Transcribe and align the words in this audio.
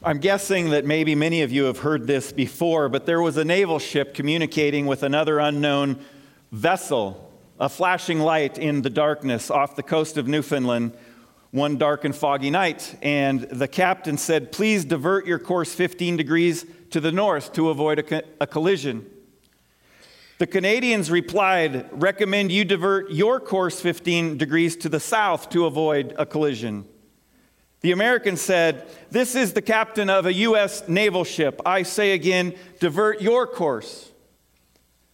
I'm 0.00 0.18
guessing 0.18 0.70
that 0.70 0.84
maybe 0.84 1.16
many 1.16 1.42
of 1.42 1.50
you 1.50 1.64
have 1.64 1.78
heard 1.78 2.06
this 2.06 2.30
before, 2.30 2.88
but 2.88 3.04
there 3.04 3.20
was 3.20 3.36
a 3.36 3.44
naval 3.44 3.80
ship 3.80 4.14
communicating 4.14 4.86
with 4.86 5.02
another 5.02 5.40
unknown 5.40 5.98
vessel, 6.52 7.32
a 7.58 7.68
flashing 7.68 8.20
light 8.20 8.58
in 8.58 8.82
the 8.82 8.90
darkness 8.90 9.50
off 9.50 9.74
the 9.74 9.82
coast 9.82 10.16
of 10.16 10.28
Newfoundland 10.28 10.92
one 11.50 11.78
dark 11.78 12.04
and 12.04 12.14
foggy 12.14 12.50
night. 12.50 12.94
And 13.02 13.40
the 13.40 13.66
captain 13.66 14.18
said, 14.18 14.52
Please 14.52 14.84
divert 14.84 15.26
your 15.26 15.40
course 15.40 15.74
15 15.74 16.16
degrees 16.16 16.64
to 16.90 17.00
the 17.00 17.10
north 17.10 17.52
to 17.54 17.70
avoid 17.70 17.98
a, 17.98 18.02
co- 18.04 18.20
a 18.40 18.46
collision. 18.46 19.04
The 20.38 20.46
Canadians 20.46 21.10
replied, 21.10 21.88
Recommend 21.90 22.52
you 22.52 22.64
divert 22.64 23.10
your 23.10 23.40
course 23.40 23.80
15 23.80 24.36
degrees 24.38 24.76
to 24.76 24.88
the 24.88 25.00
south 25.00 25.50
to 25.50 25.66
avoid 25.66 26.14
a 26.18 26.24
collision. 26.24 26.86
The 27.80 27.92
American 27.92 28.36
said, 28.36 28.88
This 29.10 29.34
is 29.34 29.52
the 29.52 29.62
captain 29.62 30.10
of 30.10 30.26
a 30.26 30.32
U.S. 30.32 30.88
naval 30.88 31.24
ship. 31.24 31.60
I 31.64 31.82
say 31.84 32.12
again, 32.12 32.54
divert 32.80 33.20
your 33.20 33.46
course. 33.46 34.10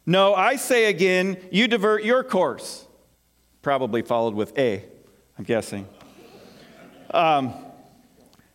No, 0.07 0.35
I 0.35 0.57
say 0.57 0.87
again, 0.87 1.39
you 1.51 1.69
divert 1.69 2.05
your 2.05 2.25
course. 2.25 2.87
Probably 3.63 4.03
followed 4.03 4.35
with 4.35 4.57
A, 4.59 4.85
I'm 5.39 5.45
guessing. 5.45 5.89
Um, 7.11 7.55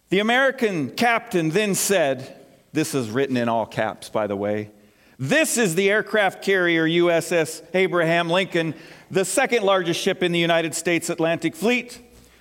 the 0.09 0.19
American 0.19 0.91
captain 0.91 1.49
then 1.49 1.75
said, 1.75 2.35
This 2.73 2.95
is 2.95 3.09
written 3.11 3.37
in 3.37 3.47
all 3.47 3.65
caps, 3.65 4.09
by 4.09 4.27
the 4.27 4.35
way. 4.35 4.71
This 5.19 5.57
is 5.57 5.75
the 5.75 5.89
aircraft 5.89 6.41
carrier 6.41 6.87
USS 6.87 7.63
Abraham 7.73 8.29
Lincoln, 8.29 8.73
the 9.11 9.25
second 9.25 9.63
largest 9.63 9.99
ship 9.99 10.23
in 10.23 10.31
the 10.31 10.39
United 10.39 10.73
States 10.73 11.09
Atlantic 11.09 11.55
Fleet. 11.55 11.99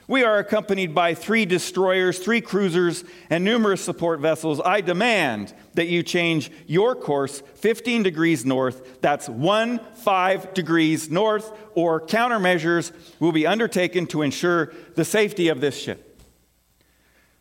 We 0.08 0.24
are 0.24 0.38
accompanied 0.38 0.94
by 0.94 1.12
three 1.12 1.44
destroyers, 1.44 2.18
three 2.18 2.40
cruisers, 2.40 3.04
and 3.28 3.44
numerous 3.44 3.84
support 3.84 4.20
vessels. 4.20 4.58
I 4.58 4.80
demand 4.80 5.52
that 5.74 5.88
you 5.88 6.02
change 6.02 6.50
your 6.66 6.94
course 6.96 7.42
15 7.56 8.04
degrees 8.04 8.46
north. 8.46 9.02
That's 9.02 9.28
one 9.28 9.80
five 9.96 10.54
degrees 10.54 11.10
north, 11.10 11.52
or 11.74 12.00
countermeasures 12.00 12.90
will 13.20 13.32
be 13.32 13.46
undertaken 13.46 14.06
to 14.06 14.22
ensure 14.22 14.72
the 14.94 15.04
safety 15.04 15.48
of 15.48 15.60
this 15.60 15.78
ship. 15.78 16.22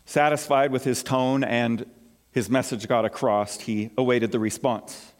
Satisfied 0.04 0.74
with 0.74 0.84
his 0.84 1.04
tone 1.04 1.46
and 1.46 1.90
his 2.32 2.50
message 2.50 2.86
got 2.90 3.06
across, 3.06 3.62
he 3.62 3.92
awaited 3.98 4.34
the 4.34 4.40
response. 4.40 5.14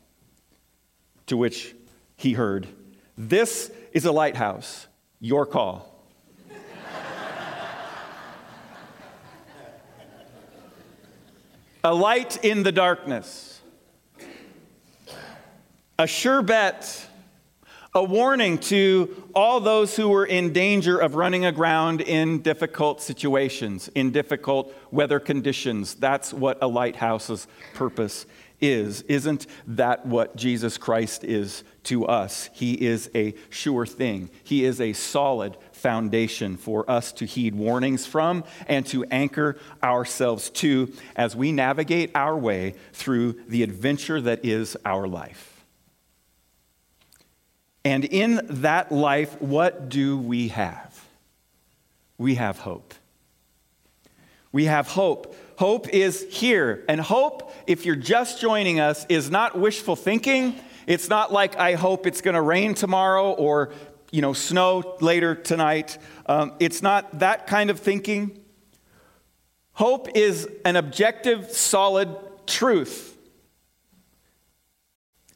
To 1.28 1.38
which 1.38 1.74
he 2.18 2.34
heard, 2.34 2.68
This 3.18 3.72
is 3.94 4.04
a 4.04 4.12
lighthouse. 4.12 4.88
Your 5.22 5.46
call. 5.46 5.97
A 11.88 11.94
light 11.96 12.44
in 12.44 12.64
the 12.64 12.72
darkness, 12.74 13.62
a 15.98 16.06
sure 16.06 16.42
bet, 16.42 17.08
a 17.94 18.04
warning 18.04 18.58
to 18.58 19.24
all 19.34 19.62
those 19.62 19.96
who 19.96 20.10
were 20.10 20.26
in 20.26 20.52
danger 20.52 20.98
of 20.98 21.16
running 21.16 21.46
aground 21.46 22.02
in 22.02 22.42
difficult 22.42 23.02
situations, 23.02 23.88
in 23.96 24.12
difficult 24.12 24.76
weather 24.92 25.18
conditions. 25.18 25.96
That's 25.96 26.34
what 26.34 26.58
a 26.62 26.68
lighthouse's 26.68 27.48
purpose 27.74 28.26
is. 28.60 29.04
Isn't 29.04 29.48
that 29.68 30.06
what 30.06 30.36
Jesus 30.36 30.78
Christ 30.78 31.24
is 31.24 31.64
to 31.84 32.06
us? 32.06 32.50
He 32.52 32.74
is 32.74 33.10
a 33.16 33.34
sure 33.50 33.86
thing, 33.86 34.30
He 34.44 34.66
is 34.66 34.82
a 34.82 34.92
solid 34.92 35.56
foundation 35.78 36.58
for 36.58 36.90
us 36.90 37.12
to 37.14 37.26
heed 37.26 37.56
warnings 37.56 38.06
from 38.06 38.44
and 38.68 38.86
to 38.88 39.06
anchor 39.06 39.58
ourselves 39.82 40.50
to 40.50 40.92
as 41.16 41.36
we 41.36 41.52
navigate 41.52 42.12
our 42.16 42.38
way 42.38 42.76
through 42.94 43.34
the 43.48 43.64
adventure 43.64 44.20
that 44.20 44.44
is 44.44 44.76
our 44.86 45.08
life. 45.08 45.66
And 47.86 48.04
in 48.04 48.42
that 48.62 48.92
life, 48.92 49.42
what 49.42 49.88
do 49.88 50.18
we 50.18 50.50
have? 50.50 51.08
We 52.18 52.36
have 52.36 52.60
hope. 52.60 52.94
We 54.52 54.66
have 54.66 54.88
hope. 54.88 55.36
Hope 55.58 55.88
is 55.90 56.26
here. 56.30 56.84
And 56.90 57.00
hope, 57.00 57.54
if 57.66 57.86
you're 57.86 57.96
just 57.96 58.42
joining 58.42 58.80
us, 58.80 59.06
is 59.08 59.30
not 59.30 59.58
wishful 59.58 59.96
thinking. 59.96 60.56
It's 60.86 61.10
not 61.10 61.32
like, 61.32 61.58
I 61.58 61.76
hope 61.76 62.08
it's 62.08 62.22
going 62.22 62.36
to 62.36 62.42
rain 62.42 62.74
tomorrow 62.74 63.32
or 63.32 63.72
you 64.12 64.22
know, 64.22 64.34
snow 64.34 64.98
later 65.02 65.36
tonight. 65.36 65.98
Um, 66.26 66.54
it's 66.60 66.82
not 66.82 67.20
that 67.20 67.48
kind 67.48 67.70
of 67.70 67.80
thinking. 67.80 68.40
Hope 69.74 70.16
is 70.16 70.48
an 70.66 70.76
objective, 70.76 71.52
solid 71.52 72.16
truth. 72.48 73.18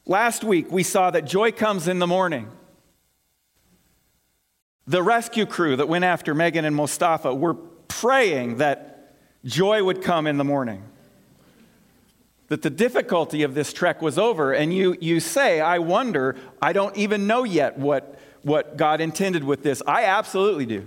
Last 0.04 0.42
week, 0.42 0.72
we 0.72 0.82
saw 0.82 1.10
that 1.10 1.26
joy 1.26 1.52
comes 1.52 1.86
in 1.86 1.98
the 1.98 2.06
morning. 2.06 2.50
The 4.86 5.02
rescue 5.02 5.46
crew 5.46 5.76
that 5.76 5.88
went 5.88 6.04
after 6.04 6.34
Megan 6.34 6.64
and 6.64 6.74
Mustafa 6.74 7.32
were 7.32 7.54
praying 7.54 8.56
that 8.56 9.14
joy 9.44 9.84
would 9.84 10.02
come 10.02 10.26
in 10.26 10.38
the 10.38 10.44
morning. 10.44 10.82
That 12.48 12.62
the 12.62 12.70
difficulty 12.70 13.44
of 13.44 13.54
this 13.54 13.72
trek 13.72 14.02
was 14.02 14.18
over. 14.18 14.52
And 14.52 14.74
you, 14.74 14.96
you 15.00 15.20
say, 15.20 15.60
I 15.60 15.78
wonder, 15.78 16.36
I 16.60 16.72
don't 16.72 16.96
even 16.96 17.28
know 17.28 17.44
yet 17.44 17.78
what 17.78 18.18
what 18.42 18.76
God 18.76 19.00
intended 19.00 19.44
with 19.44 19.62
this? 19.62 19.82
I 19.86 20.04
absolutely 20.04 20.66
do. 20.66 20.86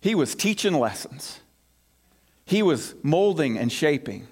He 0.00 0.14
was 0.14 0.34
teaching 0.34 0.74
lessons, 0.74 1.40
he 2.44 2.62
was 2.62 2.94
molding 3.02 3.58
and 3.58 3.72
shaping. 3.72 4.28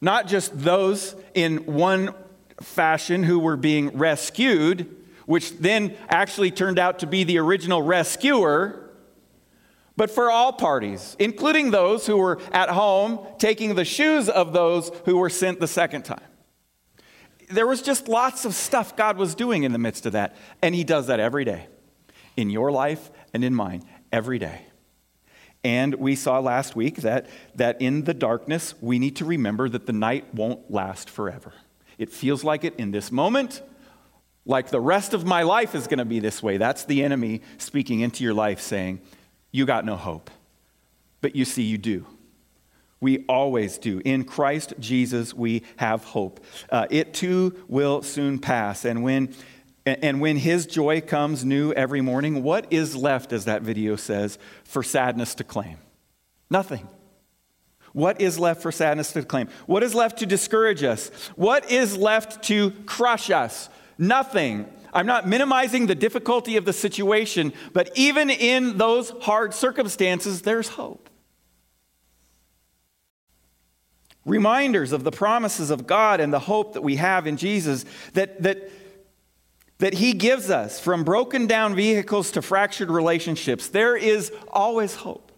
Not 0.00 0.26
just 0.26 0.58
those 0.58 1.16
in 1.34 1.64
one 1.64 2.14
fashion 2.60 3.22
who 3.22 3.38
were 3.38 3.56
being 3.56 3.96
rescued, 3.96 4.94
which 5.24 5.56
then 5.58 5.96
actually 6.08 6.50
turned 6.50 6.78
out 6.78 6.98
to 6.98 7.06
be 7.06 7.24
the 7.24 7.38
original 7.38 7.80
rescuer, 7.80 8.90
but 9.96 10.10
for 10.10 10.30
all 10.30 10.52
parties, 10.52 11.16
including 11.18 11.70
those 11.70 12.06
who 12.06 12.18
were 12.18 12.38
at 12.52 12.68
home 12.68 13.26
taking 13.38 13.74
the 13.74 13.84
shoes 13.86 14.28
of 14.28 14.52
those 14.52 14.90
who 15.06 15.16
were 15.16 15.30
sent 15.30 15.60
the 15.60 15.68
second 15.68 16.04
time 16.04 16.20
there 17.48 17.66
was 17.66 17.82
just 17.82 18.08
lots 18.08 18.44
of 18.44 18.54
stuff 18.54 18.96
God 18.96 19.16
was 19.16 19.34
doing 19.34 19.62
in 19.62 19.72
the 19.72 19.78
midst 19.78 20.06
of 20.06 20.12
that. 20.12 20.36
And 20.62 20.74
He 20.74 20.84
does 20.84 21.06
that 21.06 21.20
every 21.20 21.44
day 21.44 21.66
in 22.36 22.50
your 22.50 22.70
life 22.70 23.10
and 23.32 23.44
in 23.44 23.54
mine, 23.54 23.82
every 24.12 24.38
day. 24.38 24.66
And 25.64 25.96
we 25.96 26.14
saw 26.14 26.38
last 26.38 26.76
week 26.76 26.98
that, 26.98 27.26
that 27.56 27.80
in 27.80 28.04
the 28.04 28.14
darkness, 28.14 28.74
we 28.80 28.98
need 28.98 29.16
to 29.16 29.24
remember 29.24 29.68
that 29.68 29.86
the 29.86 29.92
night 29.92 30.32
won't 30.34 30.70
last 30.70 31.10
forever. 31.10 31.52
It 31.98 32.12
feels 32.12 32.44
like 32.44 32.62
it 32.62 32.74
in 32.76 32.90
this 32.90 33.10
moment, 33.10 33.62
like 34.44 34.70
the 34.70 34.80
rest 34.80 35.12
of 35.12 35.24
my 35.24 35.42
life 35.42 35.74
is 35.74 35.86
going 35.86 35.98
to 35.98 36.04
be 36.04 36.20
this 36.20 36.42
way. 36.42 36.56
That's 36.56 36.84
the 36.84 37.02
enemy 37.02 37.42
speaking 37.58 38.00
into 38.00 38.22
your 38.22 38.34
life 38.34 38.60
saying, 38.60 39.00
You 39.50 39.66
got 39.66 39.84
no 39.84 39.96
hope. 39.96 40.30
But 41.20 41.34
you 41.34 41.44
see, 41.44 41.62
you 41.62 41.78
do. 41.78 42.06
We 43.00 43.24
always 43.28 43.78
do. 43.78 44.00
In 44.04 44.24
Christ 44.24 44.74
Jesus, 44.78 45.34
we 45.34 45.62
have 45.76 46.04
hope. 46.04 46.44
Uh, 46.70 46.86
it 46.90 47.12
too 47.12 47.54
will 47.68 48.02
soon 48.02 48.38
pass. 48.38 48.84
And 48.84 49.02
when, 49.02 49.34
and 49.84 50.20
when 50.20 50.36
His 50.36 50.66
joy 50.66 51.00
comes 51.02 51.44
new 51.44 51.72
every 51.72 52.00
morning, 52.00 52.42
what 52.42 52.66
is 52.72 52.96
left, 52.96 53.32
as 53.32 53.44
that 53.44 53.62
video 53.62 53.96
says, 53.96 54.38
for 54.64 54.82
sadness 54.82 55.34
to 55.36 55.44
claim? 55.44 55.76
Nothing. 56.50 56.88
What 57.92 58.20
is 58.20 58.38
left 58.38 58.62
for 58.62 58.72
sadness 58.72 59.12
to 59.12 59.22
claim? 59.22 59.48
What 59.66 59.82
is 59.82 59.94
left 59.94 60.18
to 60.18 60.26
discourage 60.26 60.82
us? 60.82 61.08
What 61.34 61.70
is 61.70 61.96
left 61.96 62.44
to 62.44 62.70
crush 62.86 63.30
us? 63.30 63.68
Nothing. 63.98 64.66
I'm 64.92 65.06
not 65.06 65.28
minimizing 65.28 65.86
the 65.86 65.94
difficulty 65.94 66.56
of 66.56 66.64
the 66.64 66.72
situation, 66.72 67.52
but 67.72 67.90
even 67.94 68.30
in 68.30 68.78
those 68.78 69.10
hard 69.20 69.54
circumstances, 69.54 70.42
there's 70.42 70.68
hope. 70.68 71.10
Reminders 74.26 74.92
of 74.92 75.04
the 75.04 75.10
promises 75.10 75.70
of 75.70 75.86
God 75.86 76.20
and 76.20 76.32
the 76.32 76.40
hope 76.40 76.74
that 76.74 76.82
we 76.82 76.96
have 76.96 77.26
in 77.26 77.38
Jesus 77.38 77.86
that, 78.12 78.42
that, 78.42 78.70
that 79.78 79.94
He 79.94 80.12
gives 80.12 80.50
us 80.50 80.78
from 80.78 81.04
broken 81.04 81.46
down 81.46 81.74
vehicles 81.74 82.32
to 82.32 82.42
fractured 82.42 82.90
relationships. 82.90 83.68
There 83.68 83.96
is 83.96 84.30
always 84.48 84.96
hope. 84.96 85.32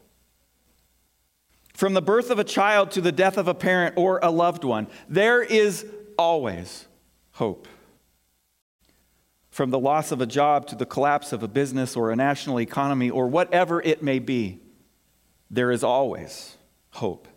From 1.74 1.94
the 1.94 2.02
birth 2.02 2.30
of 2.30 2.40
a 2.40 2.44
child 2.44 2.90
to 2.92 3.00
the 3.00 3.12
death 3.12 3.36
of 3.36 3.46
a 3.46 3.54
parent 3.54 3.94
or 3.96 4.18
a 4.20 4.30
loved 4.30 4.64
one, 4.64 4.88
there 5.08 5.42
is 5.42 5.86
always 6.18 6.88
hope. 7.32 7.68
From 9.50 9.70
the 9.70 9.78
loss 9.78 10.10
of 10.10 10.20
a 10.20 10.26
job 10.26 10.66
to 10.68 10.74
the 10.74 10.86
collapse 10.86 11.32
of 11.32 11.42
a 11.42 11.48
business 11.48 11.94
or 11.94 12.10
a 12.10 12.16
national 12.16 12.60
economy 12.60 13.10
or 13.10 13.28
whatever 13.28 13.80
it 13.82 14.02
may 14.02 14.18
be, 14.18 14.60
there 15.50 15.70
is 15.70 15.84
always 15.84 16.56
hope. 16.90 17.28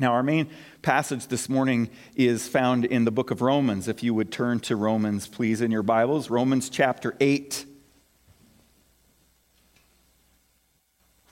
Now, 0.00 0.12
our 0.12 0.22
main 0.22 0.48
passage 0.80 1.26
this 1.26 1.48
morning 1.48 1.90
is 2.14 2.46
found 2.46 2.84
in 2.84 3.04
the 3.04 3.10
book 3.10 3.32
of 3.32 3.42
Romans. 3.42 3.88
If 3.88 4.04
you 4.04 4.14
would 4.14 4.30
turn 4.30 4.60
to 4.60 4.76
Romans, 4.76 5.26
please, 5.26 5.60
in 5.60 5.72
your 5.72 5.82
Bibles, 5.82 6.30
Romans 6.30 6.70
chapter 6.70 7.16
8. 7.18 7.64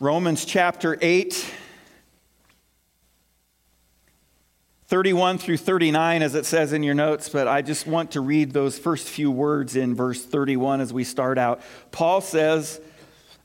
Romans 0.00 0.44
chapter 0.44 0.98
8. 1.00 1.54
31 4.88 5.38
through 5.38 5.58
39, 5.58 6.22
as 6.22 6.34
it 6.34 6.44
says 6.44 6.72
in 6.72 6.82
your 6.82 6.94
notes, 6.94 7.28
but 7.28 7.46
I 7.46 7.62
just 7.62 7.86
want 7.86 8.12
to 8.12 8.20
read 8.20 8.52
those 8.52 8.78
first 8.78 9.08
few 9.08 9.30
words 9.30 9.76
in 9.76 9.94
verse 9.94 10.24
31 10.24 10.80
as 10.80 10.92
we 10.92 11.04
start 11.04 11.38
out. 11.38 11.60
Paul 11.92 12.20
says 12.20 12.80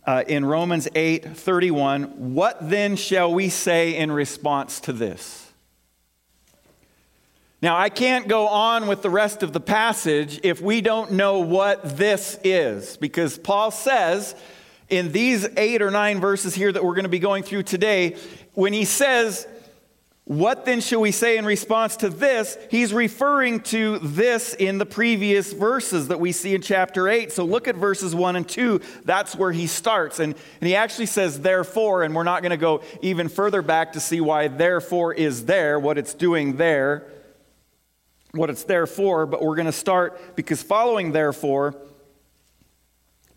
uh, 0.06 0.24
in 0.28 0.46
Romans 0.46 0.88
8 0.96 1.38
31, 1.38 2.34
What 2.34 2.70
then 2.70 2.96
shall 2.96 3.34
we 3.34 3.50
say 3.50 3.96
in 3.96 4.12
response 4.12 4.80
to 4.82 4.94
this? 4.94 5.52
Now, 7.62 7.78
I 7.78 7.90
can't 7.90 8.28
go 8.28 8.48
on 8.48 8.88
with 8.88 9.04
the 9.04 9.12
rest 9.12 9.44
of 9.44 9.54
the 9.54 9.60
passage 9.60 10.40
if 10.42 10.62
we 10.62 10.82
don't 10.82 11.12
know 11.12 11.40
what 11.40 11.98
this 11.98 12.40
is, 12.44 12.98
because 12.98 13.38
Paul 13.38 13.70
says 13.70 14.34
in 14.90 15.12
these 15.12 15.48
eight 15.58 15.84
or 15.84 15.92
nine 15.92 16.20
verses 16.20 16.56
here 16.56 16.72
that 16.72 16.84
we're 16.84 16.96
going 16.96 17.04
to 17.04 17.10
be 17.10 17.20
going 17.20 17.44
through 17.44 17.64
today, 17.64 18.18
when 18.56 18.74
he 18.74 18.84
says, 18.84 19.48
what 20.26 20.66
then 20.66 20.82
shall 20.82 21.02
we 21.02 21.12
say 21.12 21.38
in 21.38 21.46
response 21.46 21.98
to 21.98 22.10
this? 22.10 22.58
He's 22.70 22.94
referring 22.94 23.62
to 23.62 23.98
this 24.00 24.54
in 24.54 24.78
the 24.78 24.86
previous 24.86 25.52
verses 25.52 26.10
that 26.10 26.20
we 26.20 26.32
see 26.32 26.54
in 26.54 26.62
chapter 26.62 27.10
8. 27.10 27.32
So 27.32 27.44
look 27.44 27.68
at 27.68 27.76
verses 27.76 28.14
1 28.14 28.36
and 28.36 28.48
2. 28.48 28.82
That's 29.04 29.36
where 29.36 29.52
he 29.52 29.66
starts. 29.66 30.20
And, 30.20 30.36
and 30.62 30.68
he 30.68 30.76
actually 30.76 31.08
says, 31.08 31.40
therefore, 31.40 32.04
and 32.04 32.16
we're 32.16 32.24
not 32.24 32.44
going 32.44 32.52
to 32.52 32.58
go 32.58 32.84
even 33.02 33.30
further 33.30 33.64
back 33.64 33.94
to 33.94 34.00
see 34.00 34.22
why 34.22 34.48
therefore 34.48 35.14
is 35.14 35.46
there, 35.46 35.80
what 35.80 35.98
it's 35.98 36.14
doing 36.14 36.56
there, 36.56 37.08
what 38.32 38.52
it's 38.52 38.64
there 38.64 38.88
for. 38.88 39.26
But 39.26 39.42
we're 39.42 39.56
going 39.56 39.66
to 39.66 39.72
start 39.72 40.36
because 40.36 40.62
following 40.62 41.14
therefore, 41.14 41.76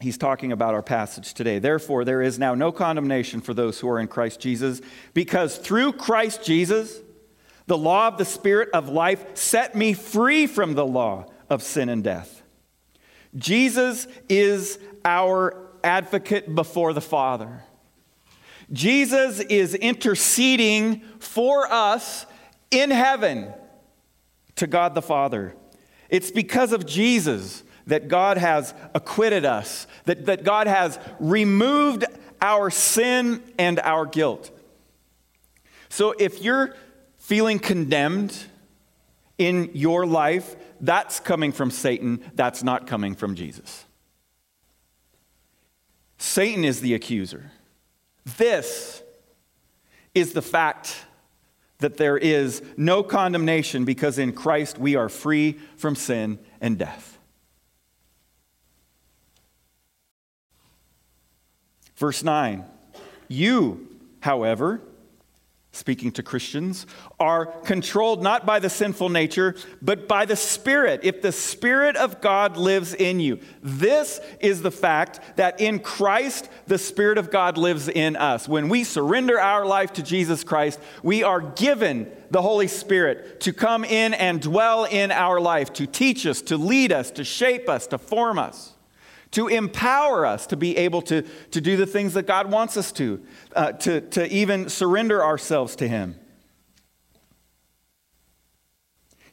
he's 0.04 0.18
talking 0.18 0.52
about 0.52 0.74
our 0.74 0.82
passage 0.82 1.34
today. 1.34 1.58
Therefore, 1.58 2.04
there 2.04 2.22
is 2.22 2.38
now 2.38 2.54
no 2.54 2.70
condemnation 2.70 3.40
for 3.40 3.54
those 3.54 3.80
who 3.80 3.88
are 3.88 3.98
in 3.98 4.06
Christ 4.06 4.38
Jesus, 4.38 4.80
because 5.14 5.56
through 5.56 5.94
Christ 5.94 6.44
Jesus, 6.44 7.00
the 7.66 7.78
law 7.78 8.08
of 8.08 8.18
the 8.18 8.24
Spirit 8.24 8.68
of 8.74 8.90
life 8.90 9.36
set 9.36 9.74
me 9.74 9.94
free 9.94 10.46
from 10.46 10.74
the 10.74 10.86
law 10.86 11.26
of 11.48 11.62
sin 11.62 11.88
and 11.88 12.04
death. 12.04 12.42
Jesus 13.34 14.06
is 14.28 14.78
our 15.04 15.70
advocate 15.82 16.54
before 16.54 16.92
the 16.92 17.00
Father. 17.00 17.62
Jesus 18.72 19.40
is 19.40 19.74
interceding 19.74 21.00
for 21.18 21.66
us 21.72 22.26
in 22.70 22.90
heaven 22.90 23.52
to 24.56 24.66
God 24.66 24.94
the 24.94 25.02
Father. 25.02 25.54
It's 26.10 26.30
because 26.30 26.72
of 26.72 26.86
Jesus 26.86 27.64
that 27.86 28.08
God 28.08 28.38
has 28.38 28.72
acquitted 28.94 29.44
us, 29.44 29.86
that, 30.04 30.26
that 30.26 30.44
God 30.44 30.66
has 30.66 30.98
removed 31.18 32.04
our 32.40 32.70
sin 32.70 33.42
and 33.58 33.80
our 33.80 34.06
guilt. 34.06 34.50
So 35.88 36.14
if 36.18 36.42
you're 36.42 36.74
feeling 37.18 37.58
condemned 37.58 38.36
in 39.38 39.70
your 39.74 40.06
life, 40.06 40.56
that's 40.80 41.20
coming 41.20 41.52
from 41.52 41.70
Satan, 41.70 42.22
that's 42.34 42.62
not 42.62 42.86
coming 42.86 43.14
from 43.14 43.34
Jesus. 43.34 43.84
Satan 46.18 46.64
is 46.64 46.80
the 46.80 46.94
accuser. 46.94 47.50
This 48.38 49.02
is 50.14 50.32
the 50.32 50.42
fact 50.42 51.04
that 51.78 51.96
there 51.96 52.16
is 52.16 52.62
no 52.76 53.02
condemnation 53.02 53.84
because 53.84 54.18
in 54.18 54.32
Christ 54.32 54.78
we 54.78 54.96
are 54.96 55.08
free 55.08 55.58
from 55.76 55.96
sin 55.96 56.38
and 56.60 56.78
death. 56.78 57.13
Verse 62.04 62.22
9 62.22 62.66
You, 63.28 63.88
however, 64.20 64.82
speaking 65.72 66.12
to 66.12 66.22
Christians, 66.22 66.84
are 67.18 67.46
controlled 67.46 68.22
not 68.22 68.44
by 68.44 68.58
the 68.58 68.68
sinful 68.68 69.08
nature, 69.08 69.56
but 69.80 70.06
by 70.06 70.26
the 70.26 70.36
Spirit, 70.36 71.00
if 71.02 71.22
the 71.22 71.32
Spirit 71.32 71.96
of 71.96 72.20
God 72.20 72.58
lives 72.58 72.92
in 72.92 73.20
you. 73.20 73.40
This 73.62 74.20
is 74.38 74.60
the 74.60 74.70
fact 74.70 75.18
that 75.36 75.62
in 75.62 75.78
Christ, 75.78 76.50
the 76.66 76.76
Spirit 76.76 77.16
of 77.16 77.30
God 77.30 77.56
lives 77.56 77.88
in 77.88 78.16
us. 78.16 78.46
When 78.46 78.68
we 78.68 78.84
surrender 78.84 79.40
our 79.40 79.64
life 79.64 79.94
to 79.94 80.02
Jesus 80.02 80.44
Christ, 80.44 80.78
we 81.02 81.22
are 81.22 81.40
given 81.40 82.12
the 82.30 82.42
Holy 82.42 82.68
Spirit 82.68 83.40
to 83.40 83.54
come 83.54 83.82
in 83.82 84.12
and 84.12 84.42
dwell 84.42 84.84
in 84.84 85.10
our 85.10 85.40
life, 85.40 85.72
to 85.72 85.86
teach 85.86 86.26
us, 86.26 86.42
to 86.42 86.58
lead 86.58 86.92
us, 86.92 87.10
to 87.12 87.24
shape 87.24 87.66
us, 87.66 87.86
to 87.86 87.96
form 87.96 88.38
us 88.38 88.73
to 89.34 89.48
empower 89.48 90.24
us 90.24 90.46
to 90.46 90.56
be 90.56 90.76
able 90.76 91.02
to, 91.02 91.22
to 91.50 91.60
do 91.60 91.76
the 91.76 91.86
things 91.86 92.14
that 92.14 92.26
God 92.26 92.50
wants 92.50 92.76
us 92.76 92.92
to, 92.92 93.20
uh, 93.54 93.72
to, 93.72 94.00
to 94.00 94.32
even 94.32 94.68
surrender 94.68 95.22
ourselves 95.22 95.76
to 95.76 95.88
Him. 95.88 96.14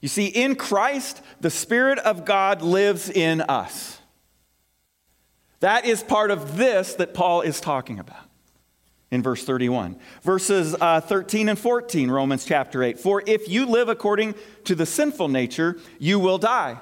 You 0.01 0.07
see, 0.07 0.25
in 0.25 0.55
Christ, 0.55 1.21
the 1.39 1.51
Spirit 1.51 1.99
of 1.99 2.25
God 2.25 2.63
lives 2.63 3.09
in 3.09 3.41
us. 3.41 3.99
That 5.59 5.85
is 5.85 6.01
part 6.01 6.31
of 6.31 6.57
this 6.57 6.95
that 6.95 7.13
Paul 7.13 7.41
is 7.41 7.61
talking 7.61 7.99
about 7.99 8.25
in 9.11 9.21
verse 9.21 9.43
31. 9.43 9.97
Verses 10.23 10.75
uh, 10.81 11.01
13 11.01 11.49
and 11.49 11.59
14, 11.59 12.09
Romans 12.09 12.43
chapter 12.43 12.81
8. 12.81 12.99
For 12.99 13.21
if 13.27 13.47
you 13.47 13.67
live 13.67 13.87
according 13.87 14.33
to 14.63 14.73
the 14.73 14.87
sinful 14.87 15.27
nature, 15.27 15.77
you 15.99 16.17
will 16.17 16.39
die. 16.39 16.81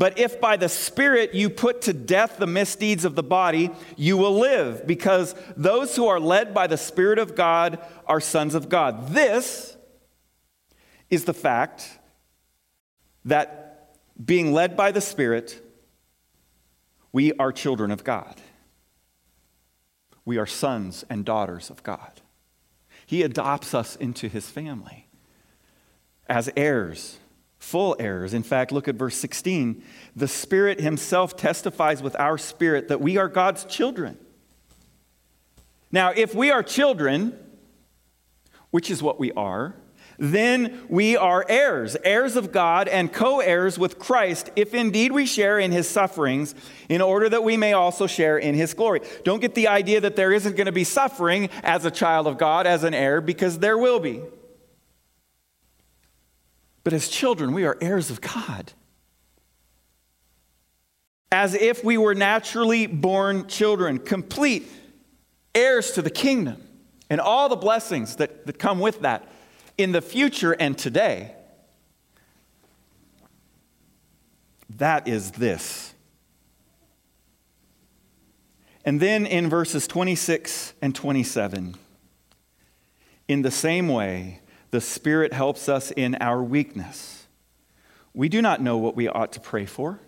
But 0.00 0.18
if 0.18 0.40
by 0.40 0.56
the 0.56 0.70
Spirit 0.70 1.34
you 1.34 1.50
put 1.50 1.82
to 1.82 1.92
death 1.92 2.38
the 2.38 2.46
misdeeds 2.46 3.04
of 3.04 3.16
the 3.16 3.22
body, 3.22 3.70
you 3.98 4.16
will 4.16 4.32
live, 4.32 4.86
because 4.86 5.34
those 5.58 5.94
who 5.94 6.06
are 6.06 6.18
led 6.18 6.54
by 6.54 6.68
the 6.68 6.78
Spirit 6.78 7.18
of 7.18 7.34
God 7.34 7.78
are 8.06 8.18
sons 8.18 8.54
of 8.54 8.70
God. 8.70 9.08
This 9.08 9.76
is 11.10 11.26
the 11.26 11.34
fact 11.34 11.98
that 13.26 13.98
being 14.24 14.54
led 14.54 14.74
by 14.74 14.90
the 14.90 15.02
Spirit, 15.02 15.62
we 17.12 17.34
are 17.34 17.52
children 17.52 17.90
of 17.90 18.02
God. 18.02 18.40
We 20.24 20.38
are 20.38 20.46
sons 20.46 21.04
and 21.10 21.26
daughters 21.26 21.68
of 21.68 21.82
God. 21.82 22.22
He 23.04 23.22
adopts 23.22 23.74
us 23.74 23.96
into 23.96 24.28
his 24.28 24.48
family 24.48 25.08
as 26.26 26.48
heirs 26.56 27.18
full 27.60 27.94
heirs. 28.00 28.34
In 28.34 28.42
fact, 28.42 28.72
look 28.72 28.88
at 28.88 28.96
verse 28.96 29.16
16. 29.16 29.84
The 30.16 30.26
Spirit 30.26 30.80
Himself 30.80 31.36
testifies 31.36 32.02
with 32.02 32.16
our 32.18 32.36
spirit 32.36 32.88
that 32.88 33.00
we 33.00 33.16
are 33.18 33.28
God's 33.28 33.64
children. 33.64 34.18
Now, 35.92 36.12
if 36.16 36.34
we 36.34 36.50
are 36.50 36.62
children, 36.62 37.38
which 38.70 38.90
is 38.90 39.02
what 39.02 39.20
we 39.20 39.30
are, 39.32 39.76
then 40.18 40.80
we 40.88 41.16
are 41.16 41.44
heirs, 41.48 41.96
heirs 42.04 42.36
of 42.36 42.52
God 42.52 42.88
and 42.88 43.12
co 43.12 43.40
heirs 43.40 43.78
with 43.78 43.98
Christ, 43.98 44.50
if 44.56 44.74
indeed 44.74 45.12
we 45.12 45.24
share 45.24 45.58
in 45.58 45.72
his 45.72 45.88
sufferings, 45.88 46.54
in 46.88 47.00
order 47.00 47.28
that 47.28 47.42
we 47.42 47.56
may 47.56 47.72
also 47.72 48.06
share 48.06 48.36
in 48.36 48.54
his 48.54 48.74
glory. 48.74 49.00
Don't 49.24 49.40
get 49.40 49.54
the 49.54 49.68
idea 49.68 50.00
that 50.00 50.16
there 50.16 50.32
isn't 50.32 50.56
going 50.56 50.66
to 50.66 50.72
be 50.72 50.84
suffering 50.84 51.48
as 51.62 51.84
a 51.84 51.90
child 51.90 52.26
of 52.26 52.36
God, 52.36 52.66
as 52.66 52.84
an 52.84 52.94
heir, 52.94 53.20
because 53.20 53.58
there 53.58 53.78
will 53.78 53.98
be. 53.98 54.20
But 56.82 56.92
as 56.92 57.08
children, 57.08 57.52
we 57.52 57.64
are 57.64 57.76
heirs 57.80 58.10
of 58.10 58.20
God. 58.20 58.72
As 61.32 61.54
if 61.54 61.84
we 61.84 61.96
were 61.96 62.14
naturally 62.14 62.86
born 62.86 63.46
children, 63.46 63.98
complete 63.98 64.68
heirs 65.54 65.92
to 65.92 66.02
the 66.02 66.10
kingdom 66.10 66.62
and 67.08 67.20
all 67.20 67.48
the 67.48 67.56
blessings 67.56 68.16
that, 68.16 68.46
that 68.46 68.58
come 68.58 68.80
with 68.80 69.00
that 69.00 69.28
in 69.76 69.92
the 69.92 70.00
future 70.00 70.52
and 70.52 70.76
today. 70.76 71.34
That 74.76 75.08
is 75.08 75.32
this. 75.32 75.94
And 78.84 79.00
then 79.00 79.26
in 79.26 79.48
verses 79.48 79.86
26 79.86 80.74
and 80.80 80.94
27, 80.94 81.74
in 83.28 83.42
the 83.42 83.50
same 83.50 83.88
way, 83.88 84.39
the 84.70 84.80
Spirit 84.80 85.32
helps 85.32 85.68
us 85.68 85.90
in 85.90 86.16
our 86.16 86.42
weakness. 86.42 87.26
We 88.14 88.28
do 88.28 88.42
not 88.42 88.60
know 88.60 88.78
what 88.78 88.96
we 88.96 89.08
ought 89.08 89.32
to 89.32 89.40
pray 89.40 89.66
for, 89.66 90.00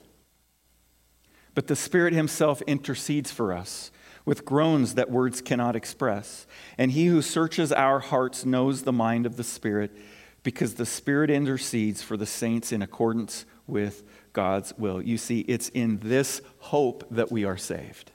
but 1.54 1.66
the 1.66 1.76
Spirit 1.76 2.14
Himself 2.14 2.62
intercedes 2.62 3.31
for 3.31 3.52
us 3.52 3.90
with 4.25 4.45
groans 4.45 4.95
that 4.95 5.11
words 5.11 5.40
cannot 5.40 5.76
express. 5.76 6.47
And 6.78 6.92
He 6.92 7.07
who 7.07 7.23
searches 7.23 7.73
our 7.73 8.00
hearts 8.00 8.45
knows 8.45 8.83
the 8.83 8.92
mind 8.92 9.26
of 9.26 9.37
the 9.37 9.45
Spirit, 9.45 9.97
because 10.42 10.75
the 10.75 10.87
Spirit 10.87 11.31
intercedes 11.31 12.02
for 12.02 12.16
the 12.16 12.26
saints 12.26 12.73
in 12.73 12.83
accordance 12.83 13.45
with 13.66 14.02
God's 14.33 14.73
will. 14.78 15.02
You 15.02 15.19
see, 15.19 15.40
it's 15.40 15.69
in 15.69 15.99
this 15.99 16.40
hope 16.59 17.04
that 17.11 17.31
we 17.31 17.45
are 17.45 17.57
saved. 17.57 18.11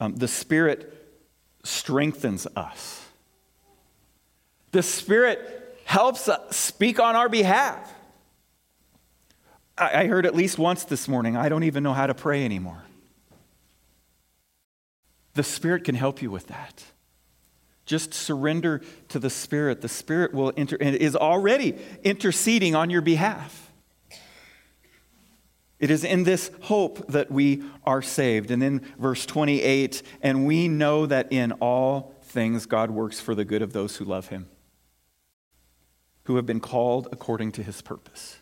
Um, 0.00 0.16
the 0.16 0.28
Spirit 0.28 0.92
strengthens 1.64 2.46
us. 2.54 3.05
The 4.76 4.82
Spirit 4.82 5.78
helps 5.86 6.28
us 6.28 6.54
speak 6.54 7.00
on 7.00 7.16
our 7.16 7.30
behalf. 7.30 7.90
I 9.78 10.04
heard 10.04 10.26
at 10.26 10.34
least 10.34 10.58
once 10.58 10.84
this 10.84 11.08
morning, 11.08 11.34
I 11.34 11.48
don't 11.48 11.62
even 11.62 11.82
know 11.82 11.94
how 11.94 12.06
to 12.06 12.12
pray 12.12 12.44
anymore. 12.44 12.82
The 15.32 15.42
Spirit 15.42 15.84
can 15.84 15.94
help 15.94 16.20
you 16.20 16.30
with 16.30 16.48
that. 16.48 16.84
Just 17.86 18.12
surrender 18.12 18.82
to 19.08 19.18
the 19.18 19.30
Spirit. 19.30 19.80
The 19.80 19.88
Spirit 19.88 20.34
will 20.34 20.50
inter- 20.50 20.76
and 20.78 20.94
is 20.94 21.16
already 21.16 21.78
interceding 22.04 22.74
on 22.74 22.90
your 22.90 23.00
behalf. 23.00 23.72
It 25.78 25.90
is 25.90 26.04
in 26.04 26.24
this 26.24 26.50
hope 26.60 27.06
that 27.12 27.30
we 27.30 27.62
are 27.84 28.02
saved. 28.02 28.50
And 28.50 28.60
then 28.60 28.82
verse 28.98 29.24
28 29.24 30.02
and 30.20 30.46
we 30.46 30.68
know 30.68 31.06
that 31.06 31.32
in 31.32 31.52
all 31.52 32.14
things 32.24 32.66
God 32.66 32.90
works 32.90 33.20
for 33.20 33.34
the 33.34 33.46
good 33.46 33.62
of 33.62 33.72
those 33.72 33.96
who 33.96 34.04
love 34.04 34.28
him, 34.28 34.50
who 36.26 36.36
have 36.36 36.46
been 36.46 36.60
called 36.60 37.08
according 37.12 37.52
to 37.52 37.62
his 37.62 37.80
purpose. 37.82 38.38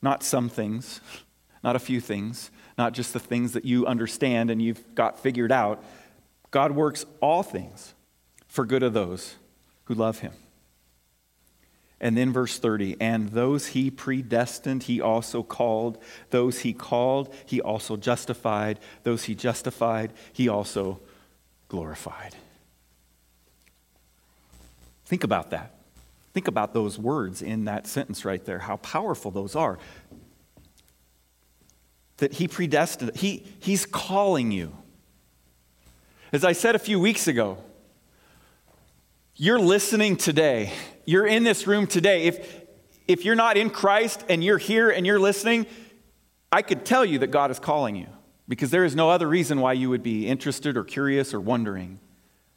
Not 0.00 0.22
some 0.22 0.48
things, 0.48 1.00
not 1.62 1.76
a 1.76 1.80
few 1.80 2.00
things, 2.00 2.50
not 2.78 2.92
just 2.92 3.12
the 3.12 3.20
things 3.20 3.52
that 3.52 3.64
you 3.64 3.86
understand 3.86 4.50
and 4.50 4.62
you've 4.62 4.94
got 4.94 5.18
figured 5.18 5.52
out. 5.52 5.82
God 6.50 6.72
works 6.72 7.04
all 7.20 7.42
things 7.42 7.94
for 8.46 8.64
good 8.64 8.82
of 8.82 8.92
those 8.92 9.34
who 9.84 9.94
love 9.94 10.20
him. 10.20 10.32
And 12.00 12.16
then 12.16 12.32
verse 12.32 12.58
30 12.58 12.96
and 13.00 13.30
those 13.30 13.68
he 13.68 13.90
predestined, 13.90 14.84
he 14.84 15.00
also 15.00 15.42
called. 15.42 15.98
Those 16.30 16.60
he 16.60 16.72
called, 16.72 17.32
he 17.46 17.60
also 17.60 17.96
justified. 17.96 18.78
Those 19.02 19.24
he 19.24 19.34
justified, 19.34 20.12
he 20.32 20.48
also 20.48 21.00
glorified. 21.68 22.36
Think 25.04 25.24
about 25.24 25.50
that. 25.50 25.74
Think 26.32 26.48
about 26.48 26.72
those 26.72 26.98
words 26.98 27.42
in 27.42 27.66
that 27.66 27.86
sentence 27.86 28.24
right 28.24 28.42
there, 28.44 28.60
how 28.60 28.76
powerful 28.78 29.30
those 29.30 29.54
are. 29.54 29.78
That 32.18 32.34
he 32.34 32.48
predestined, 32.48 33.16
he, 33.16 33.44
he's 33.60 33.84
calling 33.84 34.50
you. 34.50 34.76
As 36.32 36.44
I 36.44 36.52
said 36.52 36.74
a 36.74 36.78
few 36.78 36.98
weeks 36.98 37.28
ago, 37.28 37.58
you're 39.34 39.58
listening 39.58 40.16
today 40.16 40.72
you're 41.04 41.26
in 41.26 41.44
this 41.44 41.66
room 41.66 41.86
today, 41.86 42.24
if, 42.24 42.62
if 43.08 43.24
you're 43.24 43.34
not 43.34 43.56
in 43.56 43.70
Christ 43.70 44.24
and 44.28 44.42
you're 44.42 44.58
here 44.58 44.90
and 44.90 45.06
you're 45.06 45.18
listening, 45.18 45.66
I 46.50 46.62
could 46.62 46.84
tell 46.84 47.04
you 47.04 47.18
that 47.20 47.28
God 47.28 47.50
is 47.50 47.58
calling 47.58 47.96
you 47.96 48.08
because 48.48 48.70
there 48.70 48.84
is 48.84 48.94
no 48.94 49.10
other 49.10 49.28
reason 49.28 49.60
why 49.60 49.72
you 49.72 49.90
would 49.90 50.02
be 50.02 50.26
interested 50.26 50.76
or 50.76 50.84
curious 50.84 51.34
or 51.34 51.40
wondering. 51.40 51.98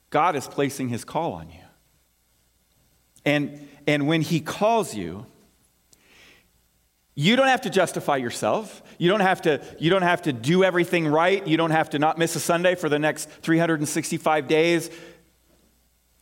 God 0.09 0.35
is 0.35 0.47
placing 0.47 0.89
his 0.89 1.03
call 1.03 1.33
on 1.33 1.49
you. 1.49 1.64
And, 3.25 3.67
and 3.87 4.07
when 4.07 4.21
he 4.21 4.39
calls 4.39 4.93
you, 4.95 5.25
you 7.15 7.35
don't 7.35 7.47
have 7.47 7.61
to 7.61 7.69
justify 7.69 8.17
yourself. 8.17 8.83
You 8.97 9.09
don't, 9.09 9.21
have 9.21 9.43
to, 9.43 9.63
you 9.79 9.89
don't 9.89 10.01
have 10.01 10.23
to 10.23 10.33
do 10.33 10.63
everything 10.63 11.07
right. 11.07 11.45
You 11.47 11.57
don't 11.57 11.71
have 11.71 11.91
to 11.91 11.99
not 11.99 12.17
miss 12.17 12.35
a 12.35 12.39
Sunday 12.39 12.75
for 12.75 12.89
the 12.89 12.99
next 12.99 13.29
365 13.29 14.47
days. 14.47 14.89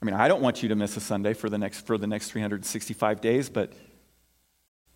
I 0.02 0.06
mean, 0.06 0.16
I 0.16 0.28
don't 0.28 0.42
want 0.42 0.62
you 0.62 0.70
to 0.70 0.76
miss 0.76 0.96
a 0.96 1.00
Sunday 1.00 1.34
for 1.34 1.50
the 1.50 1.58
next, 1.58 1.88
for 1.88 1.98
the 1.98 2.08
next 2.08 2.30
365 2.30 3.22
days, 3.22 3.50
but 3.50 3.74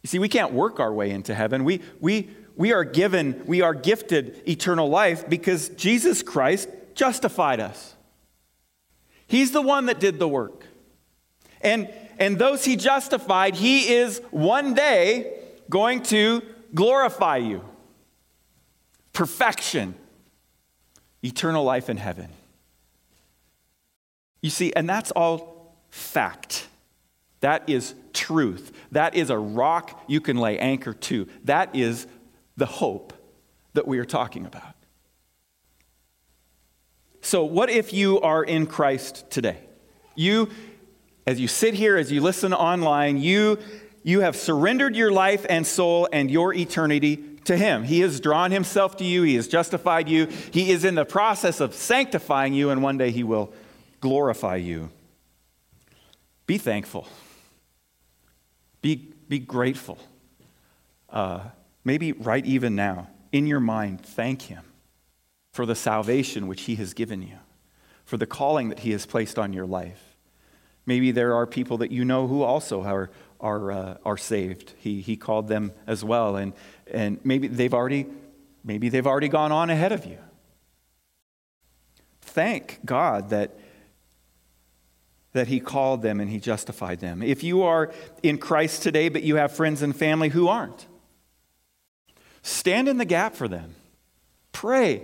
you 0.03 0.07
see, 0.07 0.19
we 0.19 0.29
can't 0.29 0.53
work 0.53 0.79
our 0.79 0.93
way 0.93 1.11
into 1.11 1.33
heaven. 1.33 1.63
We, 1.63 1.81
we, 1.99 2.29
we 2.55 2.73
are 2.73 2.83
given, 2.83 3.43
we 3.45 3.61
are 3.61 3.73
gifted 3.73 4.41
eternal 4.47 4.89
life 4.89 5.27
because 5.27 5.69
Jesus 5.69 6.21
Christ 6.21 6.69
justified 6.93 7.59
us. 7.59 7.95
He's 9.27 9.51
the 9.51 9.61
one 9.61 9.87
that 9.87 9.99
did 9.99 10.19
the 10.19 10.27
work. 10.27 10.65
And, 11.61 11.89
and 12.19 12.37
those 12.37 12.65
he 12.65 12.75
justified, 12.75 13.55
he 13.55 13.93
is 13.93 14.21
one 14.31 14.73
day 14.73 15.39
going 15.69 16.03
to 16.03 16.41
glorify 16.73 17.37
you. 17.37 17.63
Perfection, 19.13 19.95
eternal 21.23 21.63
life 21.63 21.89
in 21.89 21.97
heaven. 21.97 22.29
You 24.41 24.49
see, 24.49 24.71
and 24.73 24.87
that's 24.87 25.11
all 25.11 25.75
fact. 25.89 26.67
That 27.41 27.67
is 27.69 27.95
truth. 28.13 28.71
That 28.91 29.15
is 29.15 29.29
a 29.29 29.37
rock 29.37 30.03
you 30.07 30.21
can 30.21 30.37
lay 30.37 30.57
anchor 30.59 30.93
to. 30.93 31.27
That 31.43 31.75
is 31.75 32.07
the 32.55 32.65
hope 32.65 33.13
that 33.73 33.87
we 33.87 33.99
are 33.99 34.05
talking 34.05 34.45
about. 34.45 34.73
So, 37.21 37.43
what 37.43 37.69
if 37.69 37.93
you 37.93 38.21
are 38.21 38.43
in 38.43 38.67
Christ 38.67 39.29
today? 39.29 39.57
You, 40.15 40.49
as 41.27 41.41
you 41.41 41.47
sit 41.49 41.73
here, 41.73 41.97
as 41.97 42.09
you 42.09 42.21
listen 42.21 42.53
online, 42.53 43.17
you, 43.17 43.59
you 44.01 44.21
have 44.21 44.37
surrendered 44.37 44.95
your 44.95 45.11
life 45.11 45.45
and 45.49 45.67
soul 45.67 46.07
and 46.13 46.31
your 46.31 46.53
eternity 46.53 47.17
to 47.43 47.57
Him. 47.57 47.83
He 47.83 47.99
has 47.99 48.21
drawn 48.21 48.51
Himself 48.51 48.95
to 48.97 49.03
you, 49.03 49.23
He 49.23 49.35
has 49.35 49.49
justified 49.49 50.07
you, 50.07 50.27
He 50.51 50.71
is 50.71 50.85
in 50.85 50.95
the 50.95 51.03
process 51.03 51.59
of 51.59 51.75
sanctifying 51.75 52.53
you, 52.53 52.69
and 52.69 52.81
one 52.81 52.97
day 52.97 53.11
He 53.11 53.25
will 53.25 53.53
glorify 53.99 54.55
you. 54.55 54.89
Be 56.45 56.57
thankful. 56.57 57.09
Be, 58.81 59.13
be 59.27 59.39
grateful. 59.39 59.99
Uh, 61.09 61.41
maybe 61.83 62.13
right 62.13 62.45
even 62.45 62.73
now, 62.73 63.09
in 63.33 63.47
your 63.47 63.59
mind, 63.59 64.01
thank 64.01 64.43
Him 64.43 64.63
for 65.51 65.65
the 65.65 65.75
salvation 65.75 66.47
which 66.47 66.61
He 66.61 66.75
has 66.75 66.93
given 66.93 67.21
you, 67.21 67.39
for 68.05 68.15
the 68.15 68.25
calling 68.25 68.69
that 68.69 68.79
He 68.79 68.91
has 68.91 69.05
placed 69.05 69.37
on 69.37 69.51
your 69.51 69.65
life. 69.65 70.16
Maybe 70.87 71.11
there 71.11 71.35
are 71.35 71.45
people 71.45 71.77
that 71.77 71.91
you 71.91 72.03
know 72.03 72.25
who 72.25 72.41
also 72.41 72.81
are, 72.81 73.11
are, 73.39 73.71
uh, 73.71 73.97
are 74.03 74.17
saved. 74.17 74.73
He, 74.79 75.01
he 75.01 75.15
called 75.17 75.47
them 75.47 75.73
as 75.85 76.03
well, 76.03 76.35
and, 76.37 76.53
and 76.91 77.19
maybe, 77.23 77.47
they've 77.47 77.73
already, 77.73 78.07
maybe 78.63 78.89
they've 78.89 79.05
already 79.05 79.27
gone 79.27 79.51
on 79.51 79.69
ahead 79.69 79.91
of 79.91 80.05
you. 80.05 80.17
Thank 82.21 82.79
God 82.83 83.29
that 83.29 83.51
that 85.33 85.47
he 85.47 85.59
called 85.59 86.01
them 86.01 86.19
and 86.19 86.31
he 86.31 86.39
justified 86.39 86.99
them. 86.99 87.21
If 87.21 87.43
you 87.43 87.61
are 87.61 87.91
in 88.23 88.39
Christ 88.39 88.81
today, 88.81 89.07
but 89.07 89.21
you 89.21 89.35
have 89.35 89.51
friends 89.51 89.83
and 89.83 89.95
family 89.95 90.29
who 90.29 90.47
aren't, 90.47 90.87
stand 92.41 92.87
in 92.87 92.97
the 92.97 93.05
gap 93.05 93.35
for 93.35 93.47
them. 93.47 93.75
Pray. 94.51 95.03